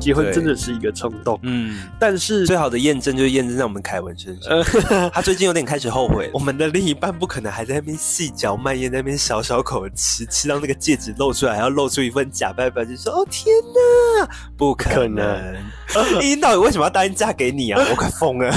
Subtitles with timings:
[0.00, 1.38] 结婚真的是一个冲动。
[1.42, 4.50] 嗯，但是最好的验证就是验证在我们凯文身上。
[4.52, 13.54] 呃， 他最近有点开始后悔，我们的另一半不可能还在那边细嚼慢咽，在那边小小口吃，吃到那个戒指露出来，还要露出一份假扮表情，说：“哦天
[14.18, 15.14] 哪，不可可能！
[15.14, 17.82] 能依依到底为什么要答应嫁给你啊？
[17.90, 18.50] 我快疯了！”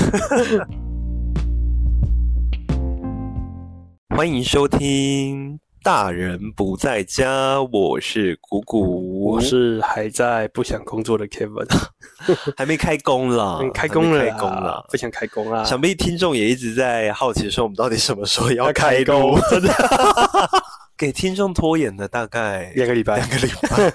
[4.16, 11.68] 欢迎收听《大人不在家》，我是谷谷，我是还在不想工作的 Kevin，
[12.56, 14.86] 还没开工啦，开工了啦，开工了。
[14.90, 15.62] 不想开工啦。
[15.66, 19.74] 想必听众也一直在好奇说，我们到底什么时候要要开开工？，真 的
[21.04, 23.28] 给听众拖延了大概两个礼拜两。
[23.30, 23.92] 个礼拜，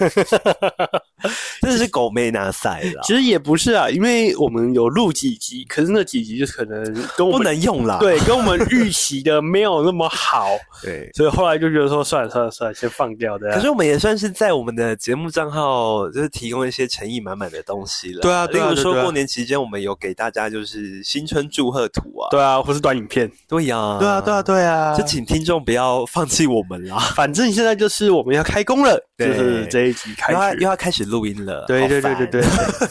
[1.63, 6.85] 真的是狗没拿赛啦，其实也不是啊，因为我们有录几集，可是那几集就可能
[7.17, 7.97] 跟我们不能用啦。
[7.99, 10.49] 对跟我们预期的没有那么好，
[10.85, 11.11] 对。
[11.15, 13.51] 所以后来就觉得说算了算了算了，先放掉的。
[13.55, 18.21] 可是我们也算是在我们的节目账号，就是提供一些诚意满满的东西了。
[18.21, 22.29] 对啊对啊例如说过年期间，我们有给大家就是新春祝贺图啊。
[22.31, 26.98] 对啊，或是短影片，对呀，对啊对啊对啊，就请听众不要放弃我们啦。
[27.15, 32.43] 反正现在就是我们要开工了，就是这一集开又要始又要开始录音了，对对对对对，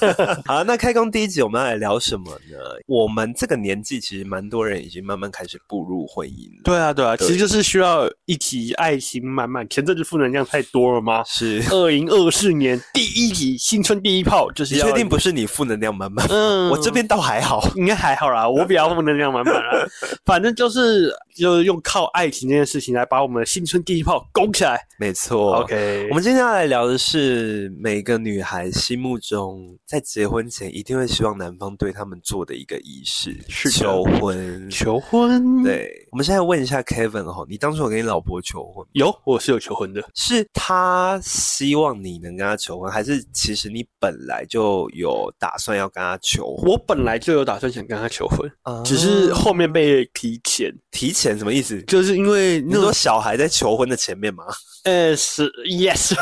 [0.46, 2.58] 好，那开工第一集我们要来聊什么呢？
[2.88, 6.62] 我们这个年纪其实蛮多人已经慢慢开始步入婚姻了。
[6.64, 9.68] 对啊对啊，对其实就是需要一集爱心满满。
[9.70, 11.24] 前阵子负能量太多了吗？
[11.26, 16.26] 是，二零二四年第一集新春第一炮就是要确定不是你负能量满满？
[16.30, 17.68] 嗯我这边倒还好。
[17.76, 19.88] 应该还好啦，我比较负能量满满啦。
[20.26, 24.78] 反正就是就是用靠爱情这件事情来把我们的新春第一炮攻起来。
[25.00, 25.62] 没错。
[25.62, 34.70] OK，我们今天要来聊的是每个女孩心目中在结婚前一定会希望男方对他们做的一个仪式——是求婚。
[34.70, 38.84] 求婚，，对，我们现在问一下 Kevin 哦，你当初有跟你老婆求婚？
[38.94, 40.04] 有我是有求婚的。
[40.16, 46.72] 是他希望你能跟他求婚，还是其实你本来就有打算要跟他求婚？
[46.72, 51.80] 我本来就有打算想跟他求婚，啊只是后面被提前，提前什么意思？
[51.84, 54.44] 就是因为你说那种小孩在求婚的前面吗？
[54.86, 56.16] 呃是 yes，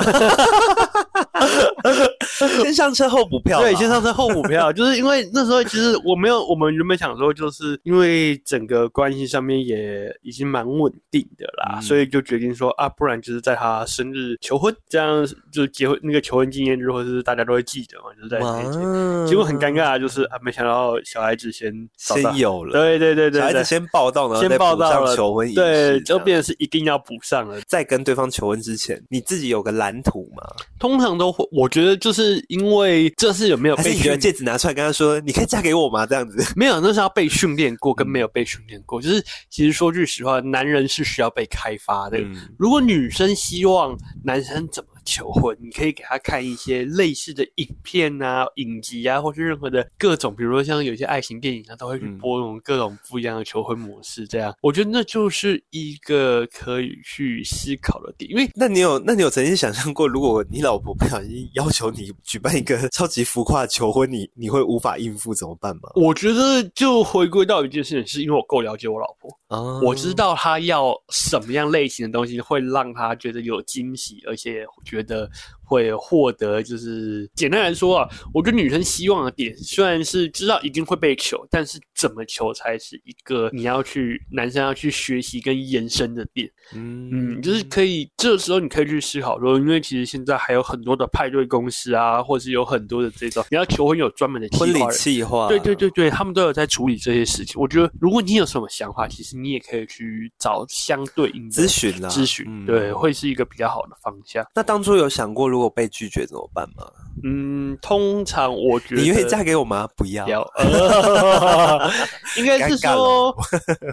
[2.64, 11.82] 先上车后补票，对，先上车后补票， 就是因为那时候其实我没有，我们原本想说，就是因为整个关系上面也已经蛮稳定的啦，嗯。
[11.82, 19.26] 所以就决定说啊，不然就是在他生日求婚，这样就结婚那个求婚纪念日，或者是大家都会记得嘛，就是在那。
[19.26, 27.60] 结果很尴尬，就是啊，没想到小孩子先先有了，对对对对孩子先报道，了先报道了求婚仪式，对，就变成是一定要补上了。
[27.68, 30.44] 在跟对方求婚之前，你自己有个蓝图吗？
[30.80, 36.06] 通常都会，我觉得就是因为这是有没有被你觉得戒指拿出来跟他说，你可以嫁给我吗？
[36.06, 39.02] 这样子，没有，那是要被训练过，嗯跟没有被训练过。
[39.02, 42.18] 就是其实说句实话，男人是需要被开发的。
[42.20, 54.28] 嗯，如果女生希望男生怎么求婚，你可以给他看一些类似的影片啊、影集啊，或是任何的各种，比如说像有些爱情电影，它都会去嗯播那种各种不一样的求婚模式。
[54.28, 65.84] 这样，我觉得那就是一个可以去思考的点，因为那你有那你有曾经想象过，如果你老婆不小心要求你举办一个超级浮夸的求婚，你你会无法应付怎么办吗？
[65.96, 69.30] 我觉得就回归到一件事情，是因为我够了解我老婆，
[69.64, 75.30] 啊我知道他要什么样类型的东西会让他觉得有惊喜，而且觉得
[75.66, 86.50] 会获得，就是简单来说啊，我觉得女生希望的点虽然是知道一定会被求，但是怎么求才是一个你要去男生要去学习跟延伸的点。
[86.74, 97.60] 嗯嗯，就是可以，这时候你可以去思考说，因为其实现在还有很多的派对公司啊，或是有很多的这种你要求婚有专门的计婚礼计划，对对对对，他们都有在处理这些事情。
[97.62, 104.46] 我觉得，如果你有什么想法，其实你也可以去找相对应的咨询啦，咨询，嗯对，会是一个比较好的方向。
[104.56, 106.86] 那当初有想过，如果被拒绝怎么办吗？
[107.24, 109.88] 嗯，通常我觉得你愿意嫁给我吗？
[109.96, 110.28] 不要。
[110.28, 111.90] 要，呃
[112.38, 113.34] 应该是说，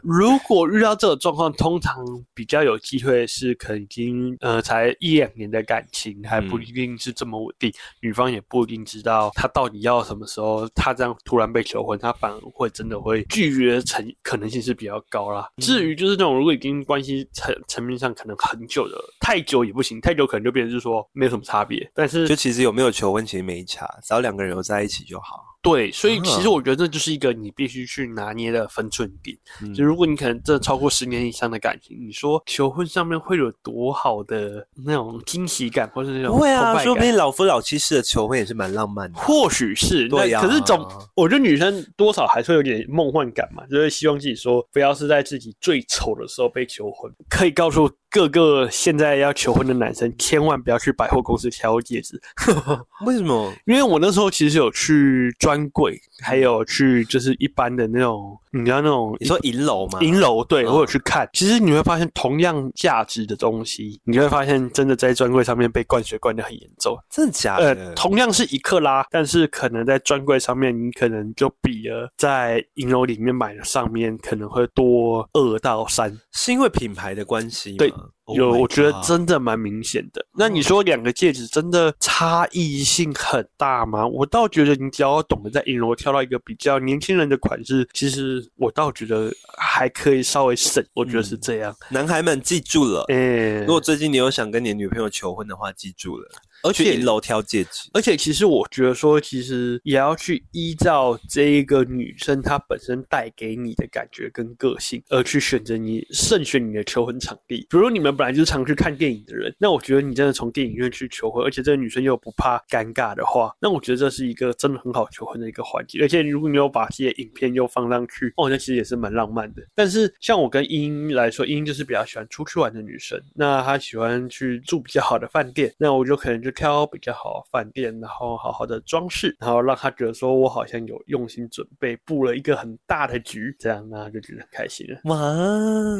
[0.02, 15.48] 如果遇到这种状况，通常比较有机会是可能已经呃才一两年的感情，还不嗯一定是这么稳定，女方也不一定知道他到底要什么时候，他这样突然被求婚，他反而会真的会拒绝成可能性是比较高啦。
[15.58, 25.44] 至于就是那种如果已经关系层层面上可能很久的，太久也不行，太久可能就变成是说没有什么差别，但是就其实有没有求婚其实没差，只要两个人有在一起就好。
[25.62, 29.36] 对，所以其实啊我觉得这就是一个你必须去拿捏的分寸点。
[29.62, 39.18] 嗯就如果你可能这超过十年以上的感情，你说求婚上面会有多好的那种惊喜感，或是那种不会啊，说不定老夫老妻式的求婚也是蛮浪漫的。
[39.18, 47.12] 或许是，对呀那可是总，我觉得女生多少还是会有点梦幻感嘛，就是希望自己说不要是在自己最丑的时候被求婚。
[47.28, 52.20] 可以告诉各个现在要求婚的男生，千万不要去百货公司挑戒指，
[53.06, 53.52] 为什么？
[53.66, 60.00] 因为我那时候其实有去专柜，还有去就是一般的那种，你知道那种你说银楼吗？
[60.00, 61.28] 银楼，对、嗯我有去看。
[61.32, 66.96] 其实你会发现，同样价值的东西，你会发现真的在专柜上面被灌水灌的很严重。
[67.10, 76.16] 真的假呃的？，同样是一克拉，但是可能在专柜上面，你可能就比了在银楼里面买的上面可能会多二到三。
[76.32, 77.76] 是因为品牌的关系吗？
[77.78, 78.00] 对 Oh
[78.34, 80.24] 有我觉得真的蛮明显的。
[80.32, 84.06] 那你说两个戒指真的差异性很大吗？
[84.06, 90.84] 我倒觉得你只要懂得在银楼挑到一个比较年轻人的款式，其实我倒觉得还可以稍微省。
[90.94, 91.74] 我觉得是这样。
[91.90, 93.04] 男孩们记住了。
[93.08, 96.28] 诶、如果最近你有想跟你的女朋友求婚的话，记住了，
[96.62, 97.88] 而且去银楼挑戒指。
[97.92, 107.66] 而且其实我觉得说，其实也要去依照这一个女生她本身带给你的感觉跟个性，而去选择你慎选你的求婚场地。
[107.70, 116.00] 比如你们本来就是常去看电影的人，那我觉得你真的从电影院去求婚，而且这个女生又不怕尴尬的话，那我觉得这是一个真的很好求婚的一个环节。
[116.02, 119.62] 而且如果你有把这些影片又放上去，哦，那其实也是蛮浪漫的。
[119.74, 135.00] 但是像我跟茵茵来说，茵茵就是比较喜欢出去玩的女生，那她喜欢去住比较好的饭店，那我就可能就挑比较好的饭店，然后好好的装饰，然后让他觉得说我好像有用心准备，布了一个很大的局，这样那她就觉得很开心了。
[135.04, 135.18] 哇，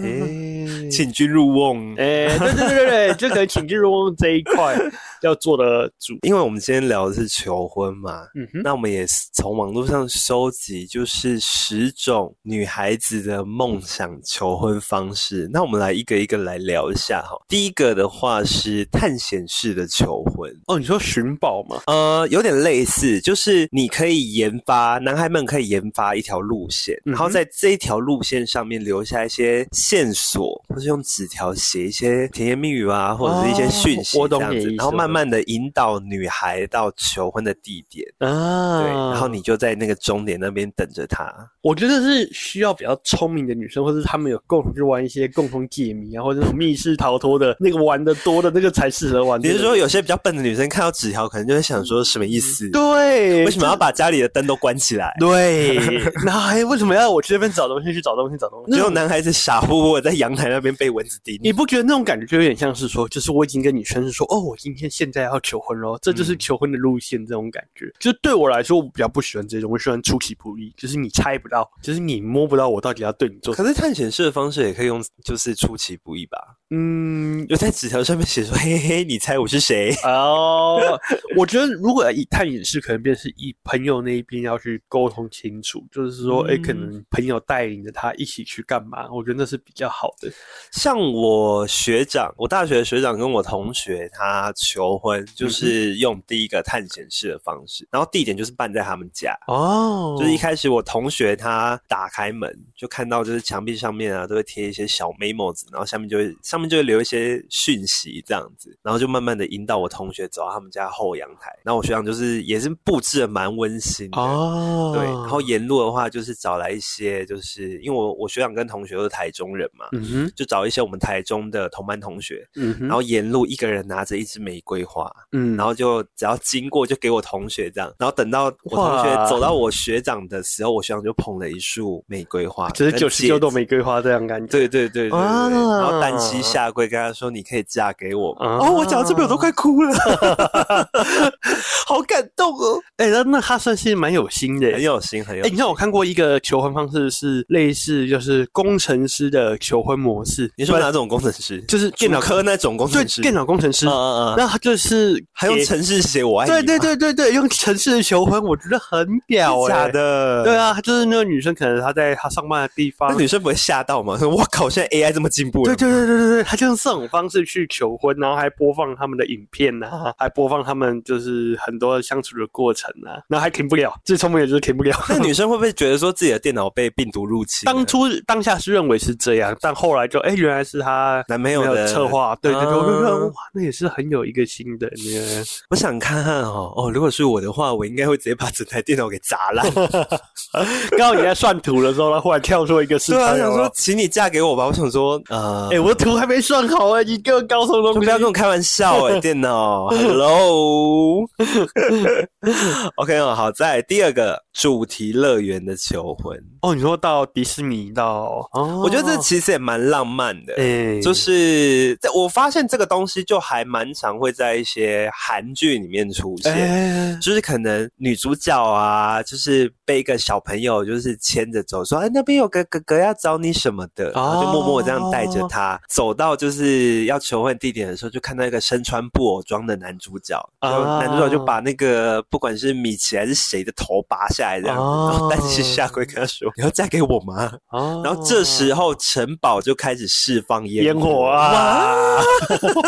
[0.03, 1.95] 哎请君入瓮。
[1.97, 4.77] 哎，对对对对对，就可能请君入瓮这一块
[5.23, 6.19] 要做的主。
[6.23, 15.49] 因为我们今天聊的是求婚嘛，嗯哼，那我们也是从网络上收集，就是十种女孩子的梦想求婚方式。
[15.53, 17.37] 那我们来一个一个来聊一下哈。
[17.49, 21.83] 第一个的话是探险式的求婚，哦，你说寻宝吗？
[21.87, 38.07] 呃，有点类似，就是你可以研发，男孩们可以研发一条路线，嗯然后在这一条路线上面留下一些线索，或是用纸条写一些甜言蜜语啊，或者是一些讯息这样子，然后慢慢的引导女孩到求婚的地点。
[38.19, 41.33] 啊，对，然后你就在那个终点那边等着她。
[41.63, 49.41] 我觉得是需要比较聪明的女生，或者他们有共同去玩一些共同解谜啊，或者那种密室逃脱的那个玩的多的那个才适合玩。
[49.41, 52.69] 比如说，有些比较笨的女生看到纸条，可能就会想说什么意思？
[52.71, 55.15] 对，为什么要把家里的灯都关起来？
[55.21, 55.77] 对？
[56.25, 58.73] 然后还为什么要我去那边找东西，去找东西，找东西？
[58.75, 61.39] 只有男孩子傻乎乎的在阳台那边被蚊子叮。
[61.43, 67.93] 你不觉得那种感觉就有点像是说，就是我已经跟你宣誓说，哦，我今天现在要求婚咯，这就是嗯求婚的路线，这种感觉。
[67.99, 73.69] 就对我来说，我比较不喜欢这种，我喜欢出其不意，就是你猜不到，就是你摸不到我到底要对你做什么。
[73.69, 76.39] 可是探险式的方式也可以用，就是出其不意吧？
[76.75, 80.99] 嗯，有在纸条上面写说：“嘿嘿嘿，你猜我是谁哦，
[81.37, 90.33] 我觉得如果以探险式，可能便是以朋友那一边要去沟通清楚，就是说，哎、嗯可能朋友带领着他一起去干嘛，我觉得那是比较好的。？”
[90.73, 99.37] 像我学长，我大学的学长跟我同学，他求婚就是用第一个探险式的方式，然后地点就是办在他们家。
[99.47, 111.51] 哦就是一开始我同学他打开门就看到，就是墙壁上面啊都会贴一些小 memo 纸，然后下面就会上面就会留一些讯息这样子，然后就慢慢的引导我同学走到他们家后阳台。
[111.63, 114.21] 然后我学长就是也是布置的蛮温馨的。
[114.21, 133.53] 哦，对，然后沿路的话就是找来一些，就是因为我我学长跟同学都是台中人嘛，嗯哼，就找一些我们台中的同班同学，嗯哼，然后沿路一个人拿着一支玫瑰花，嗯，然后就只要经过就给我同学这样，然后等到我同学走到我学长的时候，我学长就捧了一束玫瑰花，就是跟九十九朵。
[133.53, 134.47] 玫瑰花这样感觉。
[134.47, 138.47] 对对对对对然后单膝下跪跟他说：“你可以嫁给我吗。
[138.47, 139.93] 啊哦，我讲到这边我都快哭了，
[141.87, 144.73] 好感动哦，哎、那那他算是蛮有心的。
[144.73, 145.55] 很有心，很有哎、心。
[145.55, 151.61] 你看我看过一个求婚方式是类似就是工程师的求婚模式，你说哪种工程师？
[151.69, 153.21] 就是电脑科那种工程师？
[153.21, 156.53] 电脑工程师，嗯嗯嗯，那他就是还用程式写我爱你？
[156.67, 160.57] 对对对对对，用城市的求婚，我觉得很屌哎、假的，对。
[160.57, 164.17] 啊，就是那个女生，可能她在她上班的地方那，女生不会吓到吗？
[164.19, 174.97] 说：“我靠，现在 AI 这么进步了对对对对对对，他就用这种方式去求婚，然后还播放他们的影片呐、还播放他们就是很多相处的过程啊，然后还停不了，最聪明的就是停不了。
[175.09, 177.67] 那女生会不会觉得说自己的电脑被病毒入侵？
[177.67, 185.45] 当初当下是认为是这样，但后来就哎，原来是她男朋友的策划，对对对，啊我就觉得哇，那也是很有一个新的那个。
[185.71, 189.65] 我想看看哦哦，如果是我的话，我应该会直接把整台电脑给砸烂。
[190.97, 194.67] 刚好你在算图的时候，他忽然跳出一个视对啊，频，想说请你嫁给我吧。
[194.67, 197.99] 我想说，呃，哎、我的图还没算好哎、你给我搞什么东西？
[197.99, 201.25] 不要跟我开玩笑哎、电脑， Hello。
[202.95, 210.55] OK 哦，好，在第二个主题乐园的求婚，哦，你说到迪士尼到哦，我觉得这其实也蛮浪漫的。
[210.59, 237.53] 哎、就是在我发现这个东西就还蛮常会在一些韩剧里面出现，哎、就是可能女主角啊，就是被一个小朋友就是牵着走，说哎那边有个哥哥要找你什么的，然后就默默这样带着他走到就是要求婚地点的时候，就看到一个身穿布偶装的男主角，就啊男主角就把那个不管是米奇还是谁的头拔下来这样然后单膝下跪跟他说你要嫁给我吗？
[237.69, 242.21] 啊然后这时候城堡就开始释放烟烟火啊，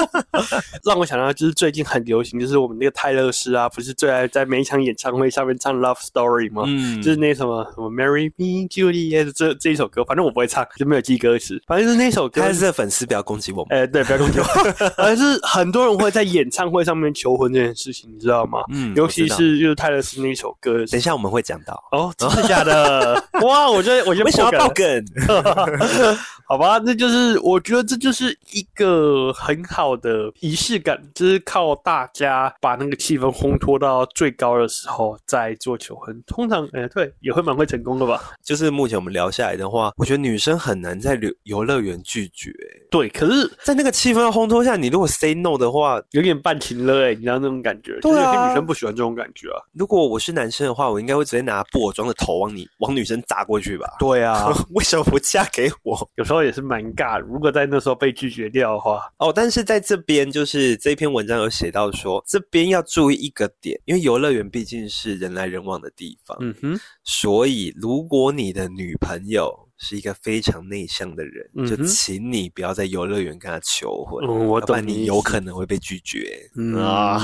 [0.84, 6.64] 让我想到就是最近很流行，就是我们那个泰勒斯啊，不是最爱在每一场演唱会上面唱 Love Story 吗？
[6.66, 12.52] 嗯就是那什么什么 Marry Me Juliet 这这一首歌，反正我不会唱，就没有记歌词，反正就是那首歌开。
[12.52, 13.78] 始的粉丝不要攻击我们。
[13.78, 14.44] 哎、对，不要攻击我。
[14.96, 18.60] 反正是很多人会在演唱会上面求婚这件事情，你知道吗？
[18.70, 20.84] 嗯尤其是就是泰勒斯那首歌。
[20.86, 23.14] 等一下我们会讲到，哦，真的假的？
[23.42, 25.04] 哇，我觉得我觉得为什么要爆梗？
[26.46, 36.22] 好吧，那就是我觉得这就是一个很好的仪式感，就是靠大家把那个气氛烘托到最高的时候再做求婚。
[36.26, 38.32] 通常，哎、对，也会蛮会成功的吧？
[38.42, 42.52] 就是目前我们聊下来的话，我觉得女生很难在游游乐园拒绝，
[42.90, 47.98] 对，可是在那个气氛要烘托下，你如果 say no 的话，有点半情了哎、你知道那种感觉？
[48.00, 49.58] 就是对啊有些女生不喜欢这种感觉啊。
[49.72, 53.86] 如果我是男生的话，我应该会直接拿布偶装的头往你往女生砸过去吧？
[53.98, 56.10] 对啊， 为什么不嫁给我？
[56.16, 57.20] 有时候也是蛮尬的。
[57.20, 76.38] 如果在那时候被拒绝掉的话，哦，但是在这边就是这篇文章有写到说，这边要注意一个点，因为游乐园毕竟是人来人往的地方，嗯哼，所以如果你的女朋友是一个非常内向的人，就请你不要在游乐园跟他求婚，嗯，我然你懂你有可能会被拒绝。
[76.56, 77.18] 嗯啊，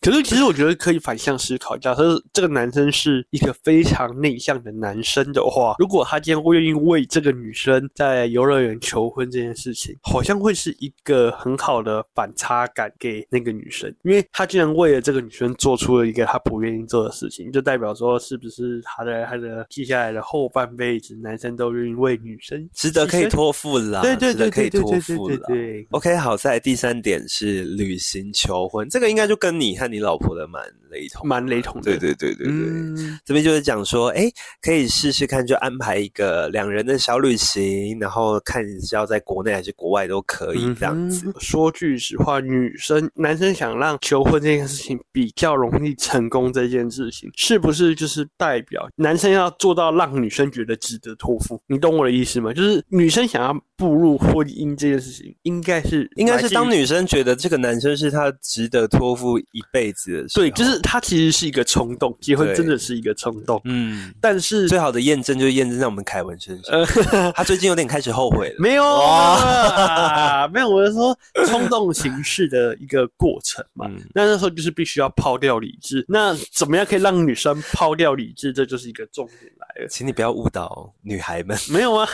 [0.00, 25.46] 可是其实我觉得可以反向思考，假设这个男生是一个非常内向的男生的话，如果他今天会愿意为这个女生在游乐园求婚这件事情，好像会是一个很好的反差感给那个女生，因为他竟然为了这个女生做出了一个他不愿意做的事情，就代表说是不是他的他的接下来的后半辈子，男生都愿意为女生 值得可以托付啦，对对对值得可以托付啦。
[25.48, 25.86] 对。
[25.90, 32.54] OK，好，在第三点是旅行求婚，这个应该就跟你和你老婆的蛮雷同，蛮雷同的，对对对对对。
[32.54, 34.30] 嗯，这边就是讲说，哎，
[34.60, 41.26] 可以试试看，就安排一个两人的小旅行，然后看是要在国内还是国外都可以这样子。
[41.28, 51.55] 嗯说句实话，女生、男生想让求婚这件事情比较容易成功，这件事情是不是就是代表男生要做到让女生觉得值得托付？
[51.66, 52.52] 你懂我的意思吗？
[52.52, 56.86] 就是女生想要步入婚姻这件事情，应该是应该是当女。
[56.86, 68.54] 生觉得这个男生是她值得托付一辈子的时候，对，就是他其实是一个冲动，结婚真的是一个冲动，嗯，但是最好的验证就是验证在我们凯文身上，呃， 他最近有点开始后悔了。
[68.60, 73.86] 没有啊，没有，我是说冲动行事的一个过程嘛。
[73.88, 76.04] 嗯那那时候就是必须要抛掉理智。
[76.08, 78.52] 那怎么样可以让女生抛掉理智？
[78.52, 79.88] 这就是一个重点来了。
[79.88, 81.58] 请你不要误导女孩们。
[81.70, 82.08] 没有啊，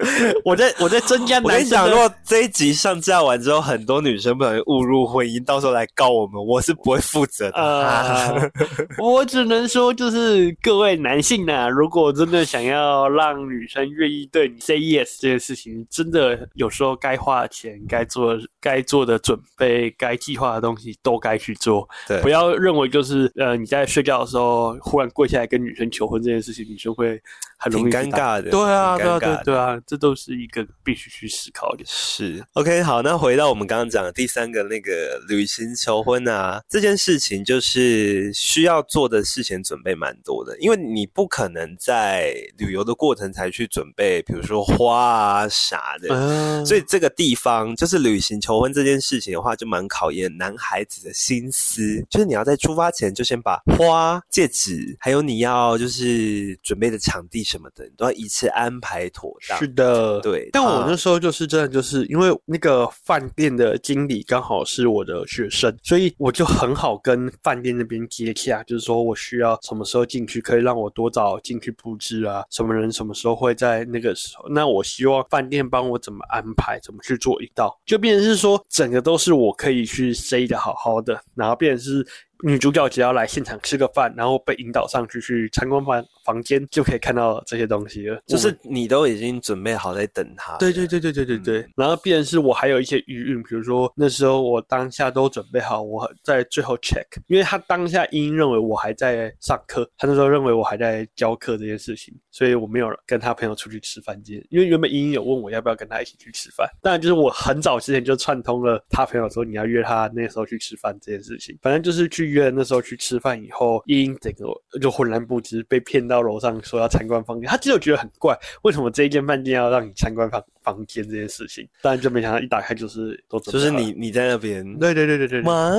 [0.44, 7.56] 我在我在增加我跟你讲，男生的如果这一集上架完之后，很多女生不小心误入婚姻，到时候来告我们，我是不会负责的。
[7.58, 8.50] 呃，
[8.98, 27.20] 我只能说，就是各位男性呐、如果真的想要让女生愿意对你 say yes 这件事情，真的有时候该花的钱、该做的该做的准备、该计划的东西都该去做，对不要认为就是呃你在睡觉的时候忽然跪下来跟女生求婚这件事情，女生会
[27.60, 31.84] 很容易挺尴尬的对啊，对啊，对啊，这都是一个必须去思考的。
[31.86, 46.08] 是 OK，好，那回到我们刚刚讲的第三个那个旅行求婚啊，这件事情就是需要做的事前准备蛮多的，因为你不可能在旅游的过程才去准备，比如说花啊啥的。
[46.14, 52.02] 嗯，所以这个地方就是旅行求婚这件事情的话，就蛮考验男孩子的心思。
[52.08, 59.58] 就是你要在出发前就先把花、戒指，还有你要就是准备的场地什么的，你都要一次安排妥当。
[59.58, 82.06] 是的，对但我啊那时候就是真的就是因为那个饭店的经理刚好是我的学生，所以我就很好跟饭店那边接洽，就是说我需要什么时候进去，可以让我多早进去布置啊，什么人什么时候会在那个时候，那我希望饭店帮我怎么安排，怎么去做一道，就变成是说整个都是我可以去塞的好好的，然后变成是。
[82.42, 88.20] 女主角只要来现场吃个饭，然后被引导上去去参观房房间，就可以看到这些东西了。
[88.26, 90.56] 就是你都已经准备好在等他。
[90.58, 104.20] 对对对对对对对，嗯然后必然是我还有一些余韵，比如说那时候我当下都准备好，我在最后 check，因为他当下英认为我还在上课，他那时候认为我还在教课这件事情，所以我没有跟他朋友出去吃饭
[104.50, 114.46] 因为原本英英有问我要不要跟他一起去吃饭，当然就是我很早之前就串通了他朋友说你要约他那时候去吃饭这件事情，反正就是去约了那时候去吃饭以后，英英整个
[114.80, 121.66] 就浑然不知，被骗到楼上说要参观房间，他其实觉得很怪，为什么这一间饭店要让你参观房房间这件事情？
[121.82, 125.70] 当然就没想到一打开就是都就是你你在那边，对对对对对哇，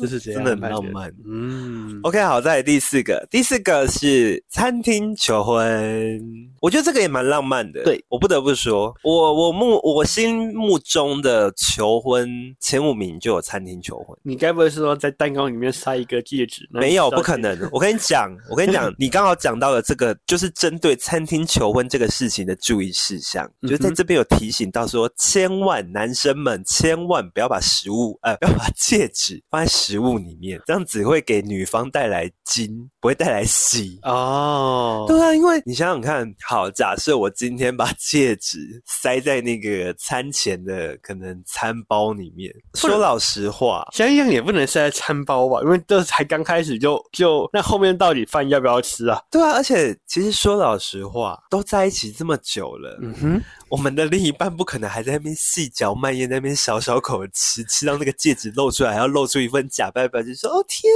[0.00, 1.12] 就是真的很浪漫。
[1.26, 6.20] 嗯，OK，好，再来第四个，第四个是餐厅求婚，
[6.60, 7.82] 我觉得这个也蛮浪漫的。
[7.84, 12.28] 对我不得不说，我我目我心目中的求婚
[12.60, 14.16] 前五名就有餐厅求婚。
[14.22, 16.68] 你该不会是说在蛋糕里面塞一个戒指？
[16.70, 17.56] 没有，不可能！
[17.72, 33.98] 我跟你讲， 我跟你讲，你刚好讲到了这个，就是针对餐厅求婚这个事情的注意事项，就在这边有提醒到说，千万男生们千万不要把食物，呃，不要把戒指放在食物里面，这样只会给女方带来金，不会带来喜。
[34.02, 49.20] 哦，对啊，因为你想想看，好，假设我今天把戒指塞在那个餐前的可能餐包里面，说老实话，想一想也不能塞在餐包吧，因为这才刚开始就就那后面到底饭要不要吃啊？
[49.30, 60.92] 对啊，而且其实说老实话，都在一起这么久了，嗯哼，我们的另一半不可能还在那边细嚼慢咽，那边小小口吃，吃到那个戒指露出来，还要露出一份假拜拜，就，说：“哦天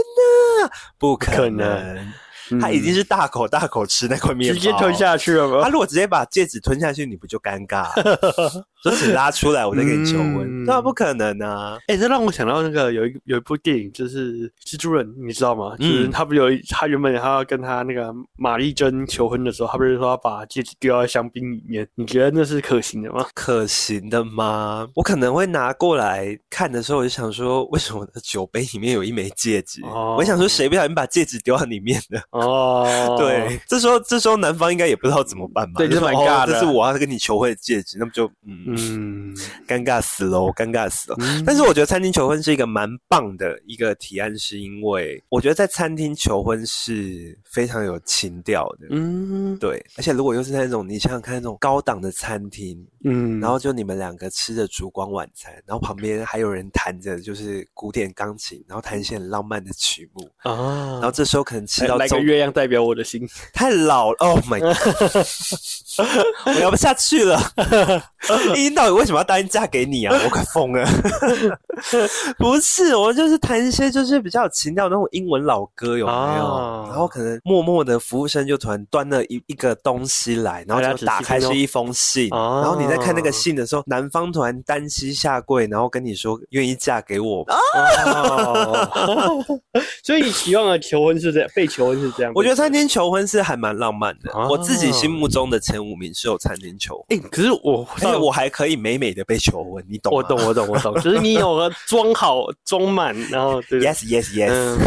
[0.62, 2.12] 哪，不可能！”
[2.54, 4.90] 能他已经是大口大口吃那块面直接吞。
[4.94, 5.62] 下去了吗？
[5.62, 8.66] 他如果直接把戒指吞下去，你不就尴尬了？
[8.82, 11.78] 说请拉出来，我再给你求婚，嗯对啊，不可能啊！
[11.86, 15.76] 哎、这让我想到那个有一有一部电影，就是蜘蛛人，你知道吗？
[15.78, 21.86] 嗯就是他不有一他原本他要跟他那个玛丽珍求婚的时候，他不是说要把戒指丢到香槟里面？
[21.94, 23.26] 你觉得那是可行的吗？
[23.34, 24.88] 可行的吗？
[24.94, 29.82] 我可能会拿过来看的时候，我就想说，为什么我的酒杯里面有一枚戒指？
[29.84, 32.18] 哦我想说，谁不小心把戒指丢到里面的？
[32.30, 32.39] 哦，
[33.16, 35.78] 对，这时候这时候男方应该也不知道怎么办吧？
[35.78, 39.34] 对这蛮尬的哦这是我要跟你求婚的戒指，那么就嗯， 嗯，
[39.66, 41.16] 尴尬死喽，尴尬死了。
[41.20, 48.88] 嗯但是我觉得餐厅求婚是一个蛮棒的一个提案，是因为我觉得在餐厅求婚是非常有情调的。
[48.90, 64.76] 嗯对，而且如果又是那种你想想看那种高档的餐厅，嗯，然后就你们两个吃着烛光晚餐，然后旁边还有人弹着就是古典钢琴，然后弹一些很浪漫的曲目，啊，然后这时候可能吃到中月亮代表我的心，太老了，Oh my god，
[66.46, 67.40] 我聊不下去了。
[68.54, 70.16] 依依到底为什么要答应嫁给你啊？
[70.24, 70.86] 我快疯了。
[72.38, 76.18] 不是，我就是弹一些就是比较有情调的那种英文老歌，有没有？
[76.44, 87.44] 哦然后可能默默的服务生就突然端了一一个东西来，然后就打开是一封信，哦然后你在看那个信的时候，男方突然单膝下跪，然后跟你说愿意嫁给我
[90.02, 92.32] 所以你期望的求婚是这样，被求婚是这样。
[92.34, 97.18] 我觉得餐厅求婚是还蛮浪漫的，哦我自己心目中的前五名是有餐厅求婚。
[97.18, 100.16] 哎、可是我而且我还可以美美的被求婚，你懂吗？
[100.16, 104.50] 我懂，我懂，我懂，就是你有个装好装满，然后 对 Yes, yes, yes。
[104.50, 104.78] 嗯，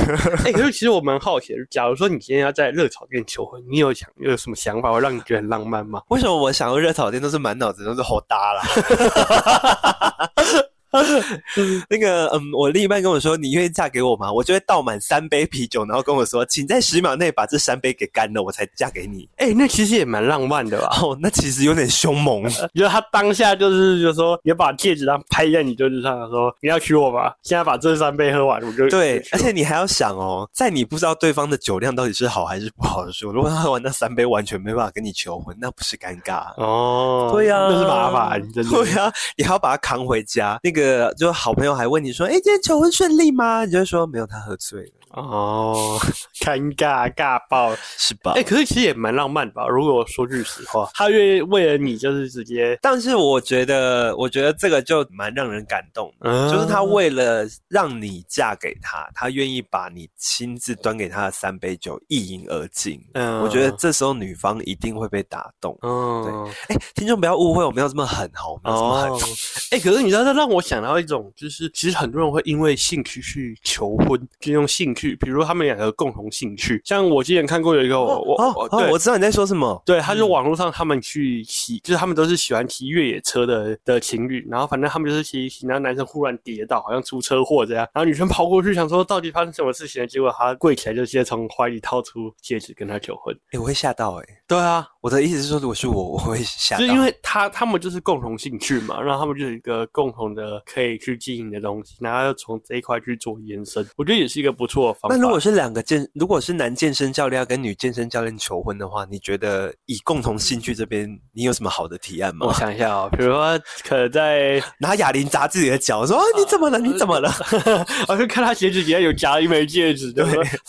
[0.45, 6.01] 哎、可是其实我蛮好奇的，假如说你今天要在热炒店求婚，你有想有什么想法会让你觉得很浪漫吗？
[6.09, 8.63] 为什么我想要热炒店都是满脑子都是好搭啦？
[11.89, 19.27] 那个，嗯，我另一半跟我说：“你愿意嫁给我吗？”我就会倒满三杯啤酒，然后跟我说：“请在十秒内把这三杯给干了，我才嫁给你。
[19.38, 20.97] 哎、那其实也蛮浪漫的”吧？
[21.01, 22.43] 哦，那其实有点凶猛。
[22.75, 36.53] 就是他当下就是就说，也把戒指上拍在你桌子上，说你要娶我吗，现在把这三杯喝完，我就对而且你还要想哦，在你不知道对方的酒量到底是好还是不好的时候，如果他喝完那三杯完全没办法跟你求婚，那不是尴尬？
[36.62, 38.69] 哦，对呀、那是麻烦，真的。
[38.69, 40.60] 对呀、你还要把他扛回家。
[40.63, 45.99] 那个呃就好朋友还问你说：“哎，今天求婚顺利吗？”你就说：“没有，他喝醉了。”哦，
[46.41, 48.34] 尴尬尬爆，是吧？
[48.36, 49.67] 哎，可是其实也蛮浪漫吧。
[49.67, 52.78] 如果说句实话，他愿意为了你，就是直接。
[52.82, 62.99] 但是我觉得，我觉得这个就蛮让人感动的，就是他为了让你嫁给他，他愿意把你亲自端给他的三杯酒一饮而尽。
[63.13, 65.78] 嗯，我觉得这时候女方一定会被打动。
[65.84, 66.23] 嗯，
[66.67, 66.76] 对。
[66.76, 69.30] 哎，听众不要误会，我没有这么狠，好，没有这么狠。
[69.71, 75.02] 哎，可是你知道，这让我想到一种，就是其实很多人会因为兴趣去求婚，就用兴趣。
[75.19, 78.21] 比如他们两个共同兴趣，像我之前看过有一个，我
[78.55, 78.91] 我对。
[78.93, 105.15] 我知道你在说什么，对，他就网络上他们去骑，就是他们都是喜欢骑越野车的的情侣，然后反正他们就是骑骑，然后男生忽然跌倒，好像出车祸这样，然后女生跑过去想说到底发生什么事情，结果他跪起来就直接从怀里掏出戒指跟他求婚，哎，我会吓到哎，对啊，我的意思是说，如果是我， 我会吓，就因为他他们就是共同兴趣嘛，然后他们就有一个共同的可以去经营的东西，然后从这一块去做延伸，我觉得也是一个不错的方法。
[105.15, 112.47] 那如果是两个健，如果是男健身教练要跟女健身教练求婚的话，你觉得以共同兴趣这边，你有什么好的提案吗？
[112.47, 116.77] 我想一下哦，比如说可能在 拿哑铃砸自己的脚，说你怎么了？
[116.77, 117.34] 你怎么了？
[118.08, 120.43] 我就看他鞋子底下有夹一枚戒指，对不对？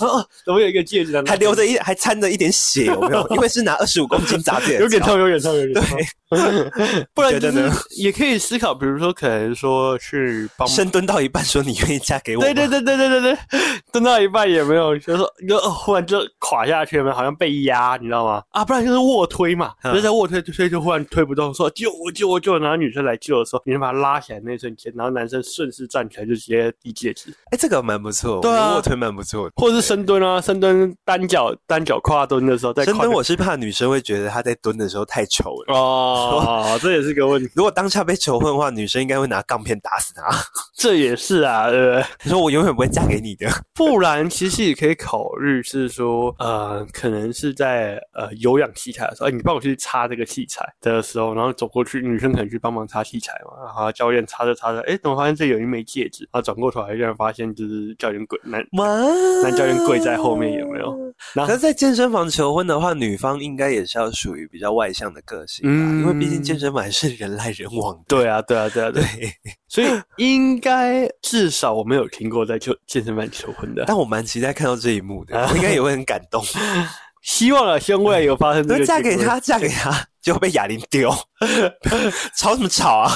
[0.45, 3.27] 怎么有一个戒指，还留着一，还掺着一点血，有没有？
[3.29, 5.99] 因为是拿二十五公斤砸自己，有点痛，有点痛，有点痛。
[7.15, 12.43] 不然就是也可以思考，比如说可能说去帮深蹲到一半，说你愿意嫁给我？
[12.43, 13.39] 对对对对对对对，
[13.93, 14.97] 蹲到一半也没有。
[14.99, 18.43] 就说就忽然就垮下去了，好像被压，你知道吗？
[18.51, 22.59] 啊，不然就是卧推嘛，就在卧推推就忽然推不动，说救我救我救！
[22.59, 27.35] 然后女生来救的时候，女生把他拉起来那瞬间，然后男生顺势站起来就直接递戒指。
[27.51, 37.51] 哎，这个蛮不错，对啊，卧推蛮不错，或者是深蹲啊，深蹲单脚单脚跨蹲的时候，在深蹲我是怕女生会觉得她在蹲的时候太丑了哦，这也是个问题。
[37.55, 40.25] 如果当下被求婚的话，女生应该会拿钢片打死他。
[40.77, 42.05] 这也是啊，对不对？
[42.25, 45.63] 你说我永远不会嫁给你的，不然其实也可以考虑。
[45.63, 56.25] 是说，呃，可能是在呃有氧器材的时候，哎，你帮我去擦这个器材的时候，然后走过去，女生可能去帮忙擦器材嘛，然后教练擦着擦着，哎，怎么发现这有一枚戒指？
[56.25, 58.65] 然后转过头来，竟然发现就是教练跪男
[59.43, 60.93] 男教练跪在后面，有没有？
[61.35, 67.99] 可是，在健身房求婚的话，女方应该也是要属于比较外向的个性，嗯，因为毕竟健身房是人来人往。
[68.09, 69.03] 对啊，对啊，对啊，对。
[69.69, 69.87] 所以
[70.19, 76.43] 应该至少我没有听过在求健身房求婚的， 但我蛮期待看到这一幕的，我应该也会很感动。
[77.23, 78.67] 希望啊，希望未来有发生。
[78.67, 80.05] 都 嫁给他，嫁给他。
[80.21, 81.15] 就被哑铃丢，
[82.37, 83.09] 吵什么吵啊？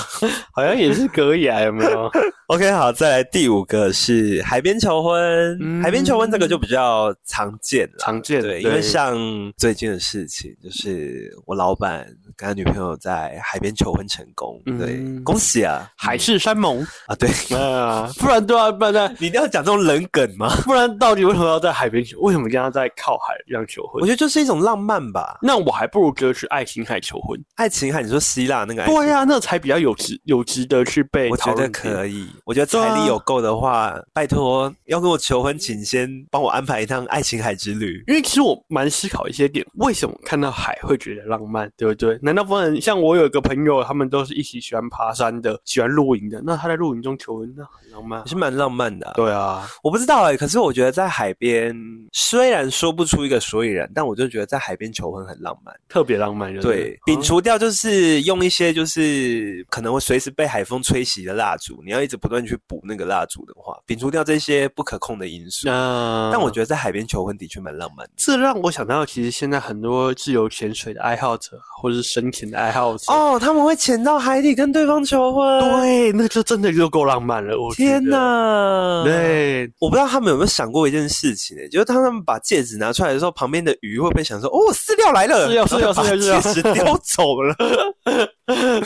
[0.52, 2.08] 好像也是可以啊，有没有
[2.46, 5.82] ？OK，好，再来第五个是海边求婚。
[5.82, 9.18] 海边求婚这个就比较常见了，常见对，因为像
[9.56, 12.06] 最近的事情，就是我老板
[12.38, 15.90] 跟他女朋友在海边求婚成功，对，恭喜啊！
[15.96, 20.48] 海誓山盟啊，对啊，不然对啊，不然你一定要讲这种冷梗吗？
[20.64, 22.20] 不然到底为什么要在海边求？
[22.20, 24.00] 为什么跟他在靠海这样求婚？
[24.00, 25.38] 我觉得就是一种浪漫吧。
[25.42, 27.00] 那我还不如就去爱琴海。
[27.08, 28.84] 求婚，爱琴海，你说希腊那个？
[28.84, 31.30] 对呀，那才比较有值，有值得去被。
[31.30, 38.04] 我觉得可以，我觉得财力有够的话，拜托要跟我求婚，请先帮我安排一趟爱琴海之旅。
[38.06, 42.18] 因为其实我蛮思考一些点，为什么看到海会觉得浪漫，对不对？
[42.28, 49.12] 难道不能像我有一个朋友，他们都是一起喜欢爬山的，喜欢露营的，那他在露营中求婚，那很浪漫，也是蛮浪漫的。
[49.16, 51.74] 对啊，我不知道哎，可是我觉得在海边，
[52.12, 56.54] 虽然说不出一个所以然，但我就觉得在海边求婚很浪漫，特别浪漫。
[56.60, 58.18] 对，摒除掉就是。
[58.28, 65.68] 用一些就是可能会随时被海风吹袭的蜡烛，你要一直不断去补那个蜡烛的话，摒除掉这些不可控的因素。
[65.70, 68.06] 嗯，但我觉得在海边求婚的确蛮浪漫。
[68.16, 75.60] 这让我想到，其实现在很多自由潜水的爱好者，或者是深潜的爱好者，哦，他们会潜到海底跟对方求婚。
[75.60, 77.56] 对，那就真的就够浪漫了。
[77.60, 79.02] 我天哪！
[79.04, 81.62] 对，我不知道他们有没有想过一件事情呢？
[81.68, 87.54] 就是当他们把戒指拿出来的时候，旁边的鱼会不会想说：“哦，饲料来了，饲料饲料饲料，戒指叼走了。”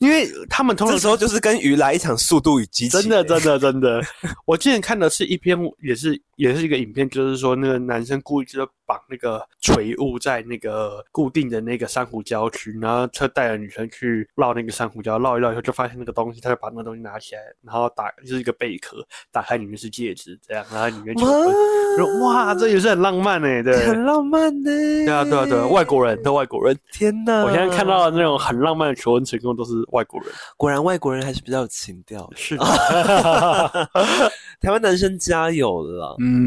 [0.00, 4.00] 因为他们通常时候就是跟鱼来一场速度与激情，真的，真的，真的。
[4.46, 18.96] 我之前看的是一篇，也是也是一个影片，就是说那个男生故意就绑那个垂物在那个固定的那个珊瑚礁区，然后他带着女生去绕那个珊瑚礁，绕一绕以后就发现那个东西，他就把那个东西拿起来，然后打就是一个贝壳，
[19.30, 21.54] 打开里面是戒指，这样，然后里面求婚。
[21.96, 24.70] 说哇，这也是很浪漫哎，对，很浪漫呢。
[24.70, 26.76] 对啊，对啊，对啊，外国人都外国人。
[26.92, 27.44] 天哪！
[27.44, 32.28] 我现在看到的那种很浪漫的求婚成功都是外国人，果然外国人还是比较有情调。
[32.34, 32.64] 是的，
[34.60, 36.16] 台湾男生加油了。
[36.20, 36.46] 嗯，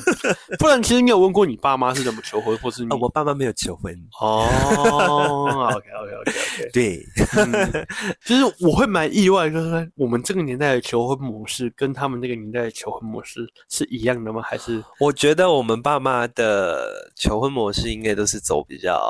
[0.58, 3.94] 不然其实你有问过你爸妈是怎么求婚，或是你啊，我爸妈没有求婚。
[4.20, 4.46] 哦，
[5.74, 7.86] OK OK OK OK，对，嗯
[8.24, 14.42] 其实我会蛮意外，就是说我们这个年代的求婚模式跟他们那个年代的求婚模式是一样的吗？
[14.42, 19.00] 还是我觉得我们爸妈的求婚模式应该都是走比较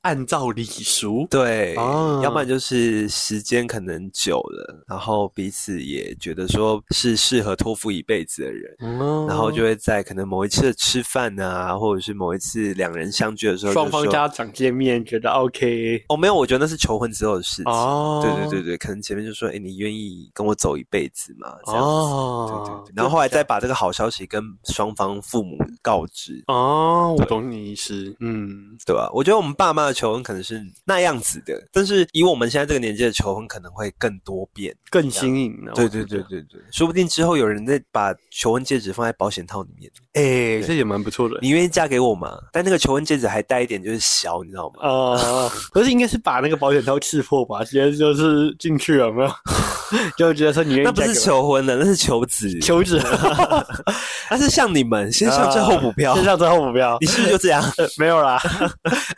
[0.00, 1.26] 按照礼俗？
[1.30, 8.74] 对，哦要不然就是时间可能久了，然后彼此也觉得说是适合托付一辈子的人。
[8.80, 17.72] 嗯然后就会在可能某一次的吃饭啊，或者是某一次两人相聚的时候，双方家长见面觉得 OK 哦，没有，我觉得那是求婚之后的事情。
[17.72, 21.54] 哦，对对对对，可能前面就说，哎，你愿意跟我走一辈子吗？
[21.64, 21.86] 这样子。
[21.86, 29.10] 哦，对对对，然后后来再把这个好消息跟双方父母告知，哦，我懂你意思，嗯，对吧？
[29.12, 34.74] 我觉得我们爸妈的求婚可能是那样子的，但是以我们现在这个年纪的求婚可能会更多变。
[34.90, 35.72] 更新颖了。
[35.74, 41.38] 对对对对对，说不定之后有人在把求婚戒指放在保险套里面，哎，这也蛮不错的。
[41.42, 42.38] 你愿意嫁给我吗？
[42.52, 44.88] 但那个求婚戒指还带一点就是小，你知道吗？
[44.88, 49.30] 啊， 可是应该是把那个保险套刺破吧，直接就是进去了，有没有？
[50.16, 52.58] 就觉得说你愿意那不是求婚的，那是求子。
[52.60, 52.98] 求子，
[54.30, 57.06] 那是像你们先上最后补票，先上最后补票你。
[57.06, 57.62] 是不是就这样？
[57.76, 58.40] 呃没有啦，